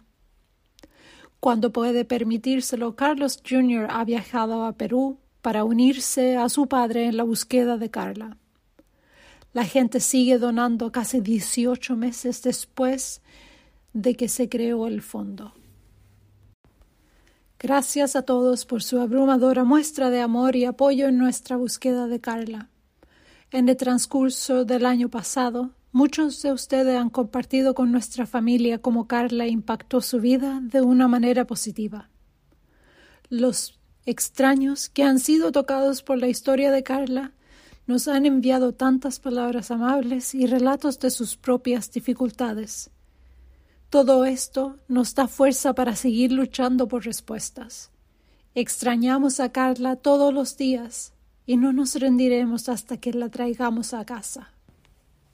Cuando 1.39 1.71
puede 1.71 2.03
permitírselo, 2.03 2.95
Carlos 2.95 3.43
Jr. 3.47 3.89
ha 3.91 4.03
viajado 4.05 4.65
a 4.65 4.71
Perú 4.71 5.19
para 5.43 5.63
unirse 5.63 6.35
a 6.35 6.49
su 6.49 6.65
padre 6.65 7.05
en 7.05 7.17
la 7.17 7.25
búsqueda 7.25 7.77
de 7.77 7.91
Carla. 7.91 8.35
La 9.53 9.65
gente 9.65 9.99
sigue 9.99 10.39
donando 10.39 10.91
casi 10.91 11.21
18 11.21 11.95
meses 11.95 12.41
después 12.41 13.21
de 13.93 14.15
que 14.15 14.27
se 14.27 14.49
creó 14.49 14.87
el 14.87 15.03
fondo. 15.03 15.53
Gracias 17.61 18.15
a 18.15 18.21
todos 18.21 18.65
por 18.65 18.81
su 18.83 19.01
abrumadora 19.01 19.65
muestra 19.65 20.09
de 20.09 20.21
amor 20.21 20.55
y 20.55 20.63
apoyo 20.63 21.07
en 21.07 21.17
nuestra 21.17 21.57
búsqueda 21.57 22.07
de 22.07 22.21
Carla. 22.21 22.69
En 23.51 23.67
el 23.67 23.75
transcurso 23.75 24.63
del 24.63 24.85
año 24.85 25.09
pasado, 25.09 25.71
muchos 25.91 26.41
de 26.41 26.53
ustedes 26.53 26.97
han 26.97 27.09
compartido 27.09 27.73
con 27.73 27.91
nuestra 27.91 28.25
familia 28.25 28.79
cómo 28.79 29.07
Carla 29.07 29.45
impactó 29.45 29.99
su 29.99 30.21
vida 30.21 30.61
de 30.63 30.81
una 30.81 31.09
manera 31.09 31.45
positiva. 31.45 32.09
Los 33.27 33.77
extraños 34.05 34.87
que 34.87 35.03
han 35.03 35.19
sido 35.19 35.51
tocados 35.51 36.01
por 36.01 36.17
la 36.17 36.29
historia 36.29 36.71
de 36.71 36.83
Carla 36.83 37.33
nos 37.87 38.07
han 38.07 38.25
enviado 38.25 38.71
tantas 38.71 39.19
palabras 39.19 39.69
amables 39.69 40.33
y 40.33 40.47
relatos 40.47 40.97
de 40.99 41.09
sus 41.09 41.35
propias 41.35 41.91
dificultades. 41.91 42.89
Todo 43.89 44.23
esto 44.23 44.77
nos 44.87 45.15
da 45.15 45.27
fuerza 45.27 45.73
para 45.73 45.95
seguir 45.95 46.31
luchando 46.31 46.87
por 46.87 47.05
respuestas. 47.05 47.89
Extrañamos 48.53 49.39
a 49.39 49.51
Carla 49.51 49.95
todos 49.95 50.31
los 50.31 50.57
días 50.57 51.13
y 51.47 51.57
no 51.57 51.73
nos 51.73 51.95
rendiremos 51.95 52.69
hasta 52.69 52.97
que 52.97 53.13
la 53.13 53.29
traigamos 53.29 53.95
a 53.95 54.05
casa. 54.05 54.53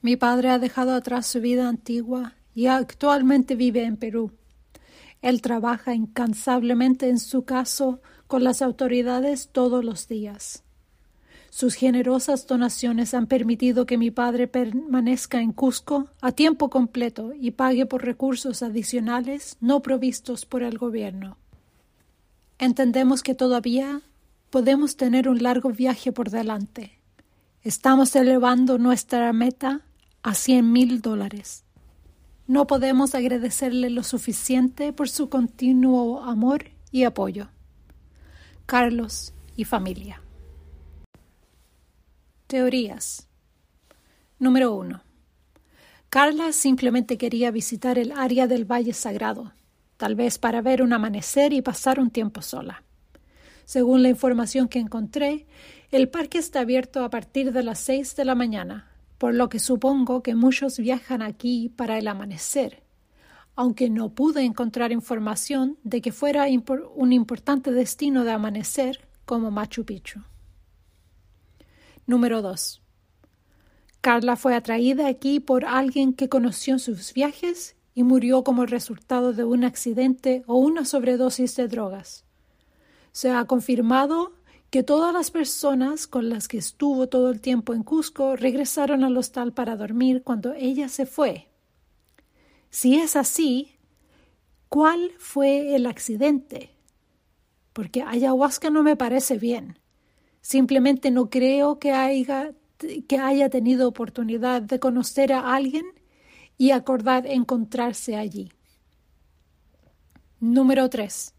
Mi 0.00 0.16
padre 0.16 0.48
ha 0.48 0.58
dejado 0.58 0.94
atrás 0.94 1.26
su 1.26 1.42
vida 1.42 1.68
antigua 1.68 2.32
y 2.54 2.68
actualmente 2.68 3.56
vive 3.56 3.84
en 3.84 3.98
Perú. 3.98 4.32
Él 5.20 5.42
trabaja 5.42 5.94
incansablemente 5.94 7.10
en 7.10 7.18
su 7.18 7.44
caso 7.44 8.00
con 8.26 8.42
las 8.42 8.62
autoridades 8.62 9.50
todos 9.52 9.84
los 9.84 10.08
días. 10.08 10.62
Sus 11.56 11.72
generosas 11.72 12.46
donaciones 12.46 13.14
han 13.14 13.26
permitido 13.26 13.86
que 13.86 13.96
mi 13.96 14.10
padre 14.10 14.46
permanezca 14.46 15.40
en 15.40 15.52
Cusco 15.52 16.10
a 16.20 16.32
tiempo 16.32 16.68
completo 16.68 17.32
y 17.32 17.52
pague 17.52 17.86
por 17.86 18.04
recursos 18.04 18.62
adicionales 18.62 19.56
no 19.62 19.80
provistos 19.80 20.44
por 20.44 20.62
el 20.62 20.76
gobierno. 20.76 21.38
Entendemos 22.58 23.22
que 23.22 23.34
todavía 23.34 24.02
podemos 24.50 24.98
tener 24.98 25.30
un 25.30 25.42
largo 25.42 25.70
viaje 25.70 26.12
por 26.12 26.28
delante. 26.28 26.98
Estamos 27.62 28.14
elevando 28.16 28.76
nuestra 28.76 29.32
meta 29.32 29.80
a 30.22 30.34
cien 30.34 30.70
mil 30.72 31.00
dólares. 31.00 31.64
No 32.46 32.66
podemos 32.66 33.14
agradecerle 33.14 33.88
lo 33.88 34.02
suficiente 34.02 34.92
por 34.92 35.08
su 35.08 35.30
continuo 35.30 36.22
amor 36.22 36.66
y 36.92 37.04
apoyo. 37.04 37.48
Carlos 38.66 39.32
y 39.56 39.64
familia. 39.64 40.20
Teorías. 42.46 43.26
Número 44.38 44.72
1. 44.72 45.02
Carla 46.08 46.52
simplemente 46.52 47.18
quería 47.18 47.50
visitar 47.50 47.98
el 47.98 48.12
área 48.12 48.46
del 48.46 48.64
Valle 48.64 48.92
Sagrado, 48.92 49.52
tal 49.96 50.14
vez 50.14 50.38
para 50.38 50.62
ver 50.62 50.80
un 50.80 50.92
amanecer 50.92 51.52
y 51.52 51.60
pasar 51.60 51.98
un 51.98 52.10
tiempo 52.10 52.42
sola. 52.42 52.84
Según 53.64 54.04
la 54.04 54.10
información 54.10 54.68
que 54.68 54.78
encontré, 54.78 55.48
el 55.90 56.08
parque 56.08 56.38
está 56.38 56.60
abierto 56.60 57.02
a 57.02 57.10
partir 57.10 57.50
de 57.50 57.64
las 57.64 57.80
seis 57.80 58.14
de 58.14 58.24
la 58.24 58.36
mañana, 58.36 58.92
por 59.18 59.34
lo 59.34 59.48
que 59.48 59.58
supongo 59.58 60.22
que 60.22 60.36
muchos 60.36 60.78
viajan 60.78 61.22
aquí 61.22 61.68
para 61.74 61.98
el 61.98 62.06
amanecer, 62.06 62.84
aunque 63.56 63.90
no 63.90 64.10
pude 64.10 64.44
encontrar 64.44 64.92
información 64.92 65.78
de 65.82 66.00
que 66.00 66.12
fuera 66.12 66.46
un 66.94 67.12
importante 67.12 67.72
destino 67.72 68.22
de 68.22 68.30
amanecer 68.30 69.00
como 69.24 69.50
Machu 69.50 69.84
Picchu. 69.84 70.20
Número 72.08 72.40
2. 72.40 72.82
Carla 74.00 74.36
fue 74.36 74.54
atraída 74.54 75.08
aquí 75.08 75.40
por 75.40 75.64
alguien 75.64 76.12
que 76.12 76.28
conoció 76.28 76.74
en 76.74 76.78
sus 76.78 77.12
viajes 77.12 77.74
y 77.94 78.04
murió 78.04 78.44
como 78.44 78.64
resultado 78.64 79.32
de 79.32 79.42
un 79.42 79.64
accidente 79.64 80.44
o 80.46 80.54
una 80.54 80.84
sobredosis 80.84 81.56
de 81.56 81.66
drogas. 81.66 82.24
Se 83.10 83.32
ha 83.32 83.44
confirmado 83.46 84.34
que 84.70 84.84
todas 84.84 85.12
las 85.12 85.32
personas 85.32 86.06
con 86.06 86.28
las 86.28 86.46
que 86.46 86.58
estuvo 86.58 87.08
todo 87.08 87.28
el 87.28 87.40
tiempo 87.40 87.74
en 87.74 87.82
Cusco 87.82 88.36
regresaron 88.36 89.02
al 89.02 89.16
hostal 89.16 89.52
para 89.52 89.74
dormir 89.74 90.22
cuando 90.22 90.54
ella 90.54 90.88
se 90.88 91.06
fue. 91.06 91.48
Si 92.70 93.00
es 93.00 93.16
así, 93.16 93.72
¿cuál 94.68 95.10
fue 95.18 95.74
el 95.74 95.86
accidente? 95.86 96.70
Porque 97.72 98.02
ayahuasca 98.02 98.70
no 98.70 98.84
me 98.84 98.94
parece 98.94 99.38
bien. 99.38 99.80
Simplemente 100.48 101.10
no 101.10 101.28
creo 101.28 101.80
que 101.80 101.90
haya, 101.90 102.54
tenido 103.50 103.88
oportunidad 103.88 104.62
de 104.62 104.78
conocer 104.78 105.32
a 105.32 105.52
alguien 105.56 105.84
y 106.56 106.70
acordar 106.70 107.26
encontrarse 107.26 108.14
allí. 108.14 108.52
Número 110.38 110.88
3. 110.88 111.34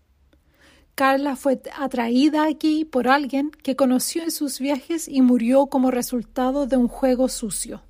Carla 0.94 1.38
fue 1.38 1.62
atraída 1.78 2.48
aquí 2.48 2.84
por 2.84 3.08
alguien 3.08 3.50
que 3.50 3.78
conoció 3.78 4.24
en 4.24 4.32
sus 4.32 4.60
viajes 4.60 5.08
y 5.08 5.22
murió 5.22 5.68
como 5.68 5.90
resultado 5.90 6.68
de 6.68 6.76
un 6.76 6.90
juego 6.90 7.30
sucio. 7.30 7.84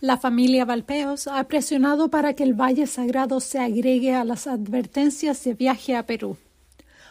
La 0.00 0.18
familia 0.18 0.66
Valpeos 0.66 1.28
ha 1.28 1.42
presionado 1.44 2.10
para 2.10 2.34
que 2.34 2.42
el 2.42 2.52
Valle 2.52 2.86
Sagrado 2.86 3.40
se 3.40 3.58
agregue 3.58 4.14
a 4.14 4.24
las 4.24 4.48
advertencias 4.48 5.42
de 5.44 5.54
viaje 5.54 5.96
a 5.96 6.04
Perú. 6.04 6.36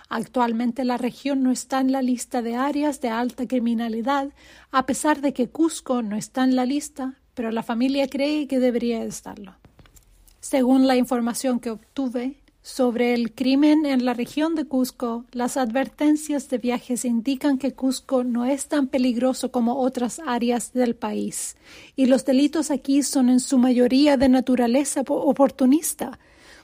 Actualmente 0.10 0.86
la 0.86 0.98
región 0.98 1.44
no 1.44 1.52
está 1.52 1.82
en 1.82 1.92
la 1.92 2.02
lista 2.02 2.42
de 2.42 2.56
áreas 2.56 3.02
de 3.02 3.10
alta 3.10 3.48
criminalidad, 3.48 4.30
a 4.72 4.86
pesar 4.86 5.22
de 5.22 5.34
que 5.34 5.50
Cusco 5.50 6.02
no 6.02 6.16
está 6.16 6.44
en 6.44 6.56
la 6.56 6.66
lista, 6.66 7.16
pero 7.34 7.52
la 7.52 7.64
familia 7.64 8.08
cree 8.08 8.48
que 8.48 8.60
debería 8.60 9.04
estarlo. 9.04 9.56
Según 10.40 10.88
la 10.88 10.96
información 10.96 11.60
que 11.60 11.72
obtuve 11.72 12.38
sobre 12.62 13.14
el 13.14 13.34
crimen 13.34 13.86
en 13.86 14.06
la 14.06 14.14
región 14.14 14.56
de 14.56 14.66
Cusco, 14.66 15.26
las 15.32 15.56
advertencias 15.56 16.50
de 16.50 16.58
viajes 16.58 17.06
indican 17.06 17.58
que 17.58 17.74
Cusco 17.74 18.24
no 18.24 18.46
es 18.46 18.68
tan 18.68 18.88
peligroso 18.88 19.52
como 19.52 19.80
otras 19.80 20.22
áreas 20.26 20.74
del 20.74 20.96
país, 20.96 21.58
y 21.96 22.08
los 22.08 22.26
delitos 22.26 22.72
aquí 22.72 23.04
son 23.04 23.30
en 23.30 23.40
su 23.40 23.58
mayoría 23.58 24.18
de 24.18 24.30
naturaleza 24.30 25.02
oportunista, 25.08 26.20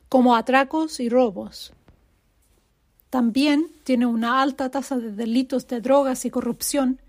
como 0.10 0.36
atracos 0.36 1.00
y 1.00 1.10
robos. 1.10 1.74
También 3.14 3.68
tiene 3.84 4.08
una 4.08 4.42
alta 4.42 4.72
tasa 4.72 4.98
de 4.98 5.12
delitos 5.12 5.68
de 5.68 5.82
drogas 5.82 6.26
y 6.26 6.32
corrupción, 6.32 7.00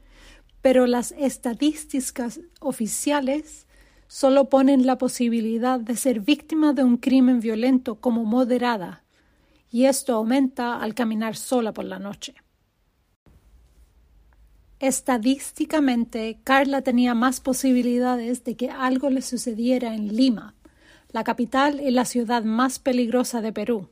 pero 0.60 0.86
las 0.86 1.12
estadísticas 1.12 2.40
oficiales 2.60 3.66
solo 4.06 4.50
ponen 4.50 4.84
la 4.84 4.98
posibilidad 4.98 5.80
de 5.80 5.96
ser 5.96 6.20
víctima 6.20 6.74
de 6.74 6.84
un 6.84 6.98
crimen 6.98 7.40
violento 7.40 7.94
como 7.94 8.26
moderada, 8.26 9.02
y 9.70 9.86
esto 9.86 10.12
aumenta 10.12 10.76
al 10.76 10.92
caminar 10.92 11.36
sola 11.36 11.72
por 11.72 11.86
la 11.86 11.98
noche. 11.98 12.34
Estadísticamente, 14.80 16.38
Carla 16.44 16.82
tenía 16.82 17.14
más 17.14 17.40
posibilidades 17.40 18.44
de 18.44 18.56
que 18.56 18.68
algo 18.68 19.08
le 19.08 19.22
sucediera 19.22 19.94
en 19.94 20.14
Lima, 20.14 20.54
la 21.12 21.24
capital 21.24 21.80
y 21.80 21.90
la 21.90 22.04
ciudad 22.04 22.44
más 22.44 22.78
peligrosa 22.78 23.40
de 23.40 23.54
Perú 23.54 23.88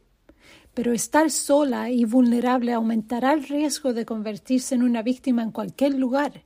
pero 0.74 0.92
estar 0.92 1.30
sola 1.30 1.90
y 1.90 2.04
vulnerable 2.04 2.72
aumentará 2.72 3.32
el 3.32 3.44
riesgo 3.44 3.92
de 3.92 4.06
convertirse 4.06 4.74
en 4.74 4.82
una 4.82 5.02
víctima 5.02 5.42
en 5.42 5.50
cualquier 5.50 5.94
lugar. 5.94 6.42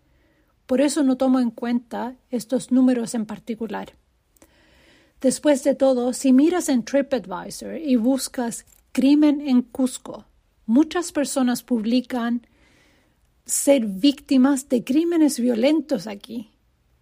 Por 0.66 0.80
eso 0.80 1.02
no 1.02 1.16
tomo 1.16 1.38
en 1.38 1.50
cuenta 1.50 2.16
estos 2.30 2.72
números 2.72 3.14
en 3.14 3.24
particular. 3.24 3.92
Después 5.20 5.62
de 5.64 5.74
todo, 5.74 6.12
si 6.12 6.32
miras 6.32 6.68
en 6.68 6.84
TripAdvisor 6.84 7.76
y 7.78 7.96
buscas 7.96 8.66
crimen 8.92 9.40
en 9.40 9.62
Cusco, 9.62 10.26
muchas 10.66 11.12
personas 11.12 11.62
publican 11.62 12.46
ser 13.44 13.86
víctimas 13.86 14.68
de 14.68 14.82
crímenes 14.82 15.38
violentos 15.38 16.06
aquí. 16.06 16.50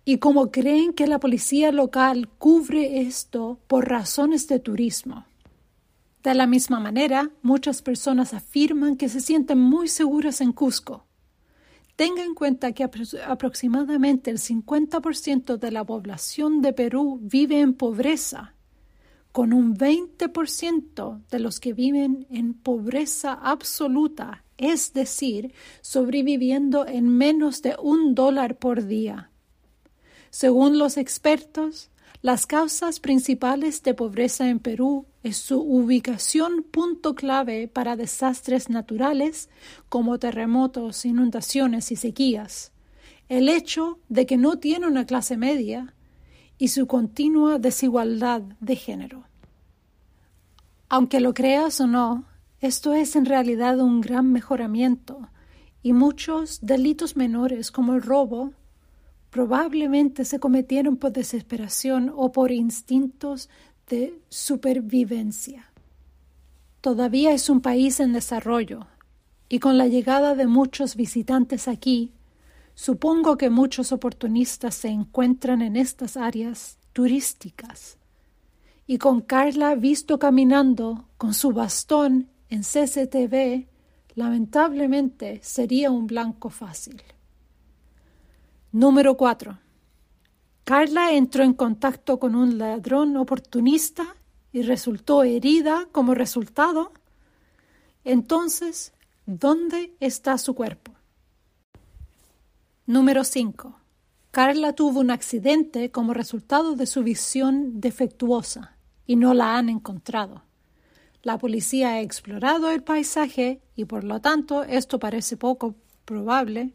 Y 0.04 0.18
como 0.18 0.50
creen 0.50 0.92
que 0.92 1.06
la 1.06 1.18
policía 1.18 1.72
local 1.72 2.28
cubre 2.38 3.00
esto 3.00 3.58
por 3.66 3.88
razones 3.88 4.46
de 4.48 4.58
turismo. 4.58 5.24
De 6.24 6.34
la 6.34 6.46
misma 6.46 6.80
manera, 6.80 7.30
muchas 7.42 7.82
personas 7.82 8.32
afirman 8.32 8.96
que 8.96 9.10
se 9.10 9.20
sienten 9.20 9.60
muy 9.60 9.88
seguras 9.88 10.40
en 10.40 10.52
Cusco. 10.52 11.04
Tenga 11.96 12.24
en 12.24 12.34
cuenta 12.34 12.72
que 12.72 12.82
aproximadamente 13.26 14.30
el 14.30 14.38
50% 14.38 15.58
de 15.58 15.70
la 15.70 15.84
población 15.84 16.62
de 16.62 16.72
Perú 16.72 17.18
vive 17.20 17.60
en 17.60 17.74
pobreza, 17.74 18.54
con 19.32 19.52
un 19.52 19.76
20% 19.76 21.20
de 21.30 21.38
los 21.40 21.60
que 21.60 21.74
viven 21.74 22.26
en 22.30 22.54
pobreza 22.54 23.34
absoluta, 23.34 24.44
es 24.56 24.94
decir, 24.94 25.52
sobreviviendo 25.82 26.86
en 26.86 27.06
menos 27.06 27.60
de 27.60 27.76
un 27.78 28.14
dólar 28.14 28.56
por 28.56 28.86
día. 28.86 29.30
Según 30.30 30.78
los 30.78 30.96
expertos, 30.96 31.90
las 32.24 32.46
causas 32.46 33.00
principales 33.00 33.82
de 33.82 33.92
pobreza 33.92 34.48
en 34.48 34.58
Perú 34.58 35.04
es 35.22 35.36
su 35.36 35.60
ubicación 35.60 36.62
punto 36.62 37.14
clave 37.14 37.68
para 37.68 37.96
desastres 37.96 38.70
naturales 38.70 39.50
como 39.90 40.18
terremotos, 40.18 41.04
inundaciones 41.04 41.92
y 41.92 41.96
sequías, 41.96 42.72
el 43.28 43.50
hecho 43.50 43.98
de 44.08 44.24
que 44.24 44.38
no 44.38 44.58
tiene 44.58 44.86
una 44.86 45.04
clase 45.04 45.36
media 45.36 45.94
y 46.56 46.68
su 46.68 46.86
continua 46.86 47.58
desigualdad 47.58 48.40
de 48.58 48.76
género. 48.76 49.24
Aunque 50.88 51.20
lo 51.20 51.34
creas 51.34 51.78
o 51.82 51.86
no, 51.86 52.24
esto 52.62 52.94
es 52.94 53.16
en 53.16 53.26
realidad 53.26 53.80
un 53.80 54.00
gran 54.00 54.32
mejoramiento 54.32 55.28
y 55.82 55.92
muchos 55.92 56.60
delitos 56.62 57.16
menores 57.16 57.70
como 57.70 57.92
el 57.92 58.00
robo 58.00 58.54
probablemente 59.34 60.24
se 60.24 60.38
cometieron 60.38 60.96
por 60.96 61.10
desesperación 61.10 62.12
o 62.14 62.30
por 62.30 62.52
instintos 62.52 63.50
de 63.88 64.16
supervivencia. 64.28 65.72
Todavía 66.80 67.32
es 67.32 67.50
un 67.50 67.60
país 67.60 67.98
en 67.98 68.12
desarrollo, 68.12 68.86
y 69.48 69.58
con 69.58 69.76
la 69.76 69.88
llegada 69.88 70.36
de 70.36 70.46
muchos 70.46 70.94
visitantes 70.94 71.66
aquí, 71.66 72.12
supongo 72.76 73.36
que 73.36 73.50
muchos 73.50 73.90
oportunistas 73.90 74.76
se 74.76 74.90
encuentran 74.90 75.62
en 75.62 75.74
estas 75.74 76.16
áreas 76.16 76.78
turísticas. 76.92 77.98
Y 78.86 78.98
con 78.98 79.20
Carla 79.20 79.74
visto 79.74 80.20
caminando 80.20 81.08
con 81.18 81.34
su 81.34 81.50
bastón 81.50 82.28
en 82.50 82.60
CCTV, 82.60 83.66
lamentablemente 84.14 85.40
sería 85.42 85.90
un 85.90 86.06
blanco 86.06 86.50
fácil. 86.50 87.02
Número 88.74 89.16
4. 89.16 89.56
Carla 90.64 91.12
entró 91.12 91.44
en 91.44 91.54
contacto 91.54 92.18
con 92.18 92.34
un 92.34 92.58
ladrón 92.58 93.16
oportunista 93.16 94.16
y 94.52 94.62
resultó 94.62 95.22
herida 95.22 95.86
como 95.92 96.12
resultado. 96.12 96.90
Entonces, 98.02 98.92
¿dónde 99.26 99.94
está 100.00 100.38
su 100.38 100.56
cuerpo? 100.56 100.92
Número 102.84 103.22
5. 103.22 103.78
Carla 104.32 104.72
tuvo 104.72 104.98
un 104.98 105.12
accidente 105.12 105.92
como 105.92 106.12
resultado 106.12 106.74
de 106.74 106.86
su 106.86 107.04
visión 107.04 107.80
defectuosa 107.80 108.76
y 109.06 109.14
no 109.14 109.34
la 109.34 109.56
han 109.56 109.68
encontrado. 109.68 110.42
La 111.22 111.38
policía 111.38 111.90
ha 111.90 112.00
explorado 112.00 112.72
el 112.72 112.82
paisaje 112.82 113.60
y 113.76 113.84
por 113.84 114.02
lo 114.02 114.20
tanto 114.20 114.64
esto 114.64 114.98
parece 114.98 115.36
poco 115.36 115.76
probable 116.04 116.74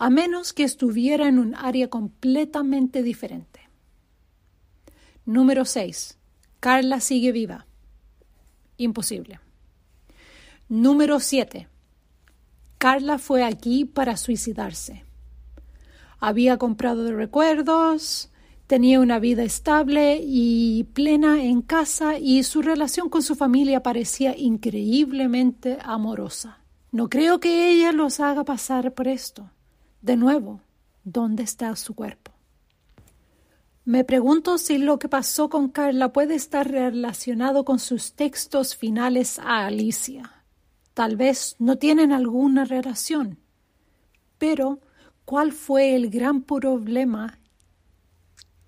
a 0.00 0.08
menos 0.08 0.54
que 0.54 0.64
estuviera 0.64 1.28
en 1.28 1.38
un 1.38 1.54
área 1.54 1.88
completamente 1.88 3.02
diferente. 3.02 3.68
Número 5.26 5.66
6. 5.66 6.18
Carla 6.58 7.00
sigue 7.00 7.32
viva. 7.32 7.66
Imposible. 8.78 9.40
Número 10.70 11.20
7. 11.20 11.68
Carla 12.78 13.18
fue 13.18 13.44
aquí 13.44 13.84
para 13.84 14.16
suicidarse. 14.16 15.04
Había 16.18 16.56
comprado 16.56 17.14
recuerdos, 17.14 18.30
tenía 18.66 19.00
una 19.00 19.18
vida 19.18 19.42
estable 19.42 20.18
y 20.24 20.84
plena 20.94 21.44
en 21.44 21.60
casa 21.60 22.18
y 22.18 22.42
su 22.44 22.62
relación 22.62 23.10
con 23.10 23.20
su 23.22 23.34
familia 23.34 23.82
parecía 23.82 24.34
increíblemente 24.34 25.76
amorosa. 25.82 26.60
No 26.90 27.10
creo 27.10 27.38
que 27.38 27.70
ella 27.70 27.92
los 27.92 28.18
haga 28.18 28.44
pasar 28.46 28.94
por 28.94 29.06
esto. 29.06 29.50
De 30.02 30.16
nuevo, 30.16 30.60
¿dónde 31.04 31.42
está 31.42 31.76
su 31.76 31.94
cuerpo? 31.94 32.32
Me 33.84 34.04
pregunto 34.04 34.56
si 34.56 34.78
lo 34.78 34.98
que 34.98 35.08
pasó 35.08 35.50
con 35.50 35.68
Carla 35.68 36.12
puede 36.12 36.34
estar 36.34 36.70
relacionado 36.70 37.64
con 37.64 37.78
sus 37.78 38.14
textos 38.14 38.76
finales 38.76 39.38
a 39.38 39.66
Alicia. 39.66 40.44
Tal 40.94 41.16
vez 41.16 41.56
no 41.58 41.76
tienen 41.76 42.12
alguna 42.12 42.64
relación. 42.64 43.38
Pero, 44.38 44.80
¿cuál 45.24 45.52
fue 45.52 45.96
el 45.96 46.08
gran 46.08 46.42
problema 46.42 47.38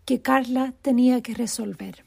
que 0.05 0.21
Carla 0.21 0.75
tenía 0.83 1.23
que 1.23 1.35
resolver? 1.35 2.05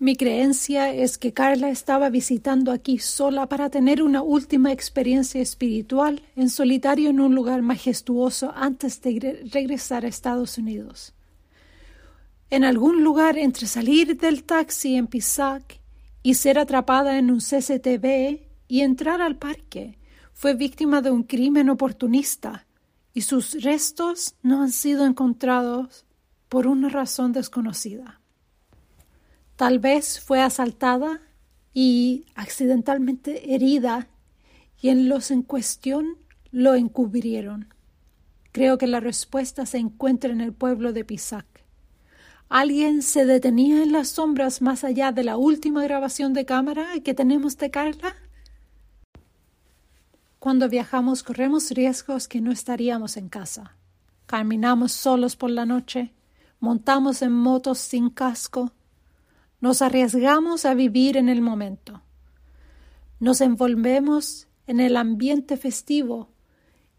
Mi 0.00 0.14
creencia 0.14 0.92
es 0.92 1.18
que 1.18 1.32
Carla 1.32 1.70
estaba 1.70 2.08
visitando 2.08 2.70
aquí 2.70 2.98
sola 2.98 3.48
para 3.48 3.68
tener 3.68 4.00
una 4.00 4.22
última 4.22 4.70
experiencia 4.70 5.42
espiritual 5.42 6.22
en 6.36 6.50
solitario 6.50 7.10
en 7.10 7.18
un 7.18 7.34
lugar 7.34 7.62
majestuoso 7.62 8.52
antes 8.54 9.02
de 9.02 9.42
regresar 9.50 10.04
a 10.04 10.08
Estados 10.08 10.56
Unidos. 10.56 11.14
En 12.48 12.62
algún 12.62 13.02
lugar 13.02 13.38
entre 13.38 13.66
salir 13.66 14.16
del 14.16 14.44
taxi 14.44 14.94
en 14.94 15.08
Pisac 15.08 15.80
y 16.22 16.34
ser 16.34 16.60
atrapada 16.60 17.18
en 17.18 17.32
un 17.32 17.40
CCTV 17.40 18.46
y 18.68 18.82
entrar 18.82 19.20
al 19.20 19.34
parque, 19.34 19.98
fue 20.32 20.54
víctima 20.54 21.02
de 21.02 21.10
un 21.10 21.24
crimen 21.24 21.70
oportunista 21.70 22.68
y 23.12 23.22
sus 23.22 23.64
restos 23.64 24.36
no 24.44 24.62
han 24.62 24.70
sido 24.70 25.04
encontrados 25.04 26.04
por 26.48 26.68
una 26.68 26.88
razón 26.88 27.32
desconocida. 27.32 28.17
Tal 29.58 29.80
vez 29.80 30.20
fue 30.20 30.40
asaltada 30.40 31.20
y 31.74 32.26
accidentalmente 32.36 33.56
herida 33.56 34.06
y 34.80 34.90
en 34.90 35.08
los 35.08 35.32
en 35.32 35.42
cuestión 35.42 36.16
lo 36.52 36.76
encubrieron. 36.76 37.74
Creo 38.52 38.78
que 38.78 38.86
la 38.86 39.00
respuesta 39.00 39.66
se 39.66 39.78
encuentra 39.78 40.30
en 40.30 40.40
el 40.40 40.52
pueblo 40.52 40.92
de 40.92 41.04
Pisac. 41.04 41.44
Alguien 42.48 43.02
se 43.02 43.26
detenía 43.26 43.82
en 43.82 43.90
las 43.90 44.10
sombras 44.10 44.62
más 44.62 44.84
allá 44.84 45.10
de 45.10 45.24
la 45.24 45.36
última 45.36 45.82
grabación 45.82 46.34
de 46.34 46.44
cámara 46.44 46.86
que 47.04 47.14
tenemos 47.14 47.58
de 47.58 47.72
Carla. 47.72 48.14
Cuando 50.38 50.68
viajamos 50.68 51.24
corremos 51.24 51.72
riesgos 51.72 52.28
que 52.28 52.40
no 52.40 52.52
estaríamos 52.52 53.16
en 53.16 53.28
casa. 53.28 53.74
Caminamos 54.26 54.92
solos 54.92 55.34
por 55.34 55.50
la 55.50 55.66
noche, 55.66 56.12
montamos 56.60 57.22
en 57.22 57.32
motos 57.32 57.78
sin 57.78 58.08
casco, 58.08 58.70
nos 59.60 59.82
arriesgamos 59.82 60.64
a 60.64 60.74
vivir 60.74 61.16
en 61.16 61.28
el 61.28 61.40
momento. 61.40 62.02
Nos 63.20 63.40
envolvemos 63.40 64.46
en 64.66 64.80
el 64.80 64.96
ambiente 64.96 65.56
festivo 65.56 66.28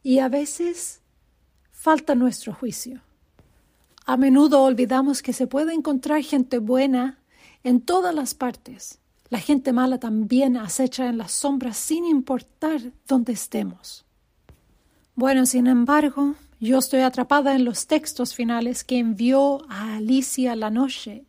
y 0.03 0.19
a 0.19 0.27
veces 0.27 1.01
falta 1.71 2.15
nuestro 2.15 2.53
juicio. 2.53 3.01
A 4.05 4.17
menudo 4.17 4.63
olvidamos 4.63 5.21
que 5.21 5.33
se 5.33 5.47
puede 5.47 5.73
encontrar 5.73 6.23
gente 6.23 6.57
buena 6.57 7.19
en 7.63 7.81
todas 7.81 8.13
las 8.13 8.33
partes. 8.33 8.99
La 9.29 9.39
gente 9.39 9.71
mala 9.71 9.99
también 9.99 10.57
acecha 10.57 11.07
en 11.07 11.17
las 11.19 11.31
sombras 11.31 11.77
sin 11.77 12.05
importar 12.05 12.81
dónde 13.07 13.33
estemos. 13.33 14.05
Bueno, 15.15 15.45
sin 15.45 15.67
embargo, 15.67 16.35
yo 16.59 16.79
estoy 16.79 17.01
atrapada 17.01 17.55
en 17.55 17.63
los 17.63 17.87
textos 17.87 18.33
finales 18.33 18.83
que 18.83 18.97
envió 18.97 19.61
a 19.69 19.97
Alicia 19.97 20.55
la 20.55 20.71
noche 20.71 21.25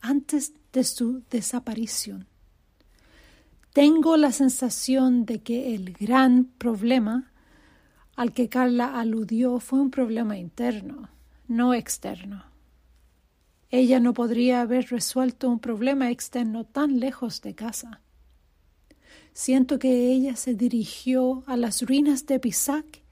antes 0.00 0.54
de 0.72 0.84
su 0.84 1.22
desaparición. 1.30 2.26
Tengo 3.72 4.16
la 4.16 4.32
sensación 4.32 5.24
de 5.24 5.40
que 5.42 5.74
el 5.74 5.92
gran 5.92 6.44
problema 6.44 7.32
al 8.16 8.32
que 8.32 8.48
Carla 8.48 9.00
aludió 9.00 9.58
fue 9.60 9.80
un 9.80 9.90
problema 9.90 10.36
interno 10.36 11.08
no 11.48 11.74
externo. 11.74 12.44
Ella 13.70 14.00
no 14.00 14.14
podría 14.14 14.60
haber 14.62 14.86
resuelto 14.90 15.48
un 15.48 15.58
problema 15.58 16.10
externo 16.10 16.64
tan 16.64 17.00
lejos 17.00 17.40
de 17.42 17.54
casa. 17.54 18.00
Siento 19.32 19.78
que 19.78 20.12
ella 20.12 20.36
se 20.36 20.54
dirigió 20.54 21.42
a 21.46 21.56
las 21.56 21.82
ruinas 21.82 22.26
de 22.26 22.38
Pisac 22.38 23.02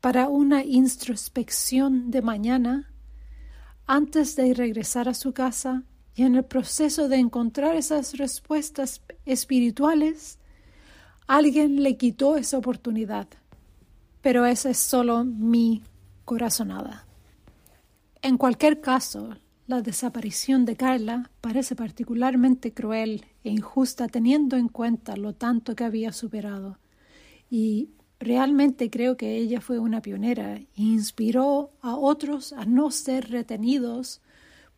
para 0.00 0.28
una 0.28 0.64
introspección 0.64 2.10
de 2.10 2.22
mañana 2.22 2.92
antes 3.86 4.36
de 4.36 4.52
regresar 4.54 5.08
a 5.08 5.14
su 5.14 5.32
casa 5.32 5.84
y 6.14 6.24
en 6.24 6.34
el 6.34 6.44
proceso 6.44 7.08
de 7.08 7.16
encontrar 7.16 7.76
esas 7.76 8.16
respuestas 8.18 9.02
espirituales, 9.24 10.38
alguien 11.26 11.82
le 11.82 11.96
quitó 11.96 12.36
esa 12.36 12.58
oportunidad. 12.58 13.28
Pero 14.20 14.44
esa 14.46 14.70
es 14.70 14.78
solo 14.78 15.24
mi 15.24 15.82
corazonada. 16.24 17.06
En 18.20 18.36
cualquier 18.36 18.80
caso, 18.80 19.36
la 19.66 19.80
desaparición 19.80 20.64
de 20.64 20.76
Carla 20.76 21.30
parece 21.40 21.74
particularmente 21.74 22.72
cruel 22.72 23.24
e 23.42 23.50
injusta 23.50 24.06
teniendo 24.06 24.56
en 24.56 24.68
cuenta 24.68 25.16
lo 25.16 25.34
tanto 25.34 25.74
que 25.74 25.84
había 25.84 26.12
superado. 26.12 26.78
Y 27.50 27.90
realmente 28.20 28.90
creo 28.90 29.16
que 29.16 29.36
ella 29.36 29.60
fue 29.60 29.78
una 29.78 30.02
pionera 30.02 30.56
e 30.56 30.68
inspiró 30.76 31.72
a 31.80 31.96
otros 31.96 32.52
a 32.52 32.64
no 32.64 32.90
ser 32.90 33.30
retenidos 33.30 34.20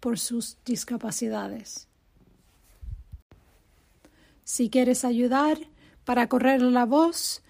por 0.04 0.18
sus 0.18 0.58
discapacidades. 0.66 1.88
Si 4.44 4.68
quieres 4.68 5.02
ayudar 5.02 5.56
para 6.04 6.28
correr 6.28 6.60
la 6.60 6.84
voz, 6.84 7.42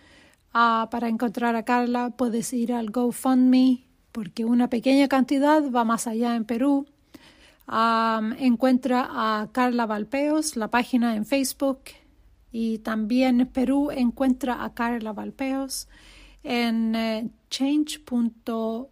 ah, 0.53 0.87
para 0.89 1.09
encontrar 1.09 1.57
a 1.57 1.65
Carla, 1.65 2.11
puedes 2.11 2.53
ir 2.53 2.73
al 2.73 2.91
GoFundMe 2.91 3.89
porque 4.13 4.45
una 4.45 4.71
pequeña 4.71 5.09
cantidad 5.09 5.69
va 5.69 5.83
más 5.83 6.07
allá 6.07 6.37
en 6.37 6.45
Perú. 6.45 6.87
encuentra 8.39 9.09
a 9.11 9.51
Carla 9.51 9.87
Valpeos, 9.87 10.55
la 10.55 10.69
página 10.69 11.17
en 11.17 11.27
Facebook, 11.27 11.81
y 12.53 12.79
también 12.79 13.51
Perú 13.53 13.91
encuentra 13.91 14.63
a 14.63 14.75
Carla 14.75 15.13
Valpeos 15.13 15.89
en 16.45 16.95
eh, 16.95 17.31
change.org, 17.51 18.89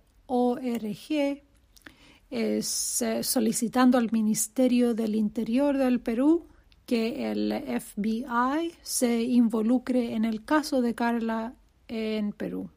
es 2.32 3.02
eh, 3.02 3.22
solicitando 3.22 3.98
al 3.98 4.10
Ministerio 4.10 4.94
del 4.94 5.14
Interior 5.14 5.76
del 5.76 6.00
Perú 6.00 6.46
que 6.86 7.30
el 7.30 7.52
FBI 7.52 8.72
se 8.80 9.22
involucre 9.22 10.14
en 10.14 10.24
el 10.24 10.42
caso 10.42 10.80
de 10.80 10.94
Carla 10.94 11.54
en 11.88 12.32
Perú. 12.32 12.70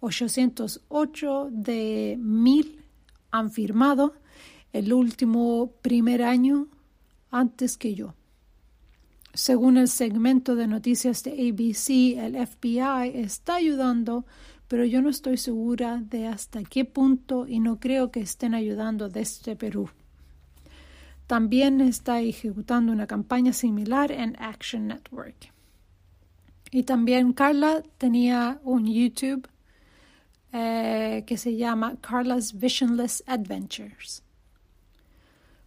808 0.00 1.48
de 1.50 2.16
mil 2.20 2.84
han 3.30 3.50
firmado 3.50 4.14
el 4.72 4.92
último 4.92 5.72
primer 5.80 6.22
año 6.22 6.68
antes 7.30 7.78
que 7.78 7.94
yo. 7.94 8.14
Según 9.32 9.78
el 9.78 9.88
segmento 9.88 10.56
de 10.56 10.66
noticias 10.66 11.22
de 11.22 11.32
ABC, 11.32 12.18
el 12.18 12.46
FBI 12.46 13.12
está 13.14 13.56
ayudando, 13.56 14.26
pero 14.68 14.84
yo 14.84 15.00
no 15.00 15.08
estoy 15.08 15.38
segura 15.38 16.02
de 16.04 16.26
hasta 16.26 16.62
qué 16.62 16.84
punto 16.84 17.46
y 17.46 17.58
no 17.58 17.80
creo 17.80 18.10
que 18.10 18.20
estén 18.20 18.54
ayudando 18.54 19.08
desde 19.08 19.56
Perú. 19.56 19.90
También 21.26 21.80
está 21.80 22.20
ejecutando 22.20 22.92
una 22.92 23.06
campaña 23.06 23.52
similar 23.52 24.12
en 24.12 24.36
Action 24.38 24.86
Network. 24.86 25.52
Y 26.70 26.82
también 26.82 27.32
Carla 27.32 27.82
tenía 27.96 28.60
un 28.62 28.86
YouTube 28.86 29.48
eh, 30.52 31.24
que 31.26 31.36
se 31.38 31.56
llama 31.56 31.96
Carla's 32.00 32.58
Visionless 32.58 33.22
Adventures. 33.26 34.22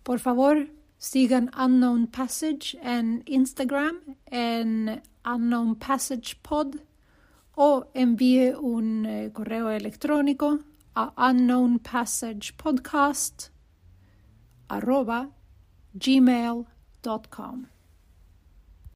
Por 0.04 0.20
favor, 0.20 0.68
sigan 0.98 1.50
Unknown 1.58 2.08
Passage 2.08 2.78
en 2.82 3.24
Instagram 3.26 4.00
en 4.28 5.02
Unknown 5.26 5.76
Passage 5.76 6.36
Pod 6.42 6.76
o 7.56 7.86
envíe 7.94 8.56
un 8.56 9.06
eh, 9.06 9.32
correo 9.34 9.70
electrónico 9.70 10.60
a 10.96 11.14
unknownpassagepodcast 11.30 13.50
arroba 14.68 15.30
gmail.com. 15.94 17.68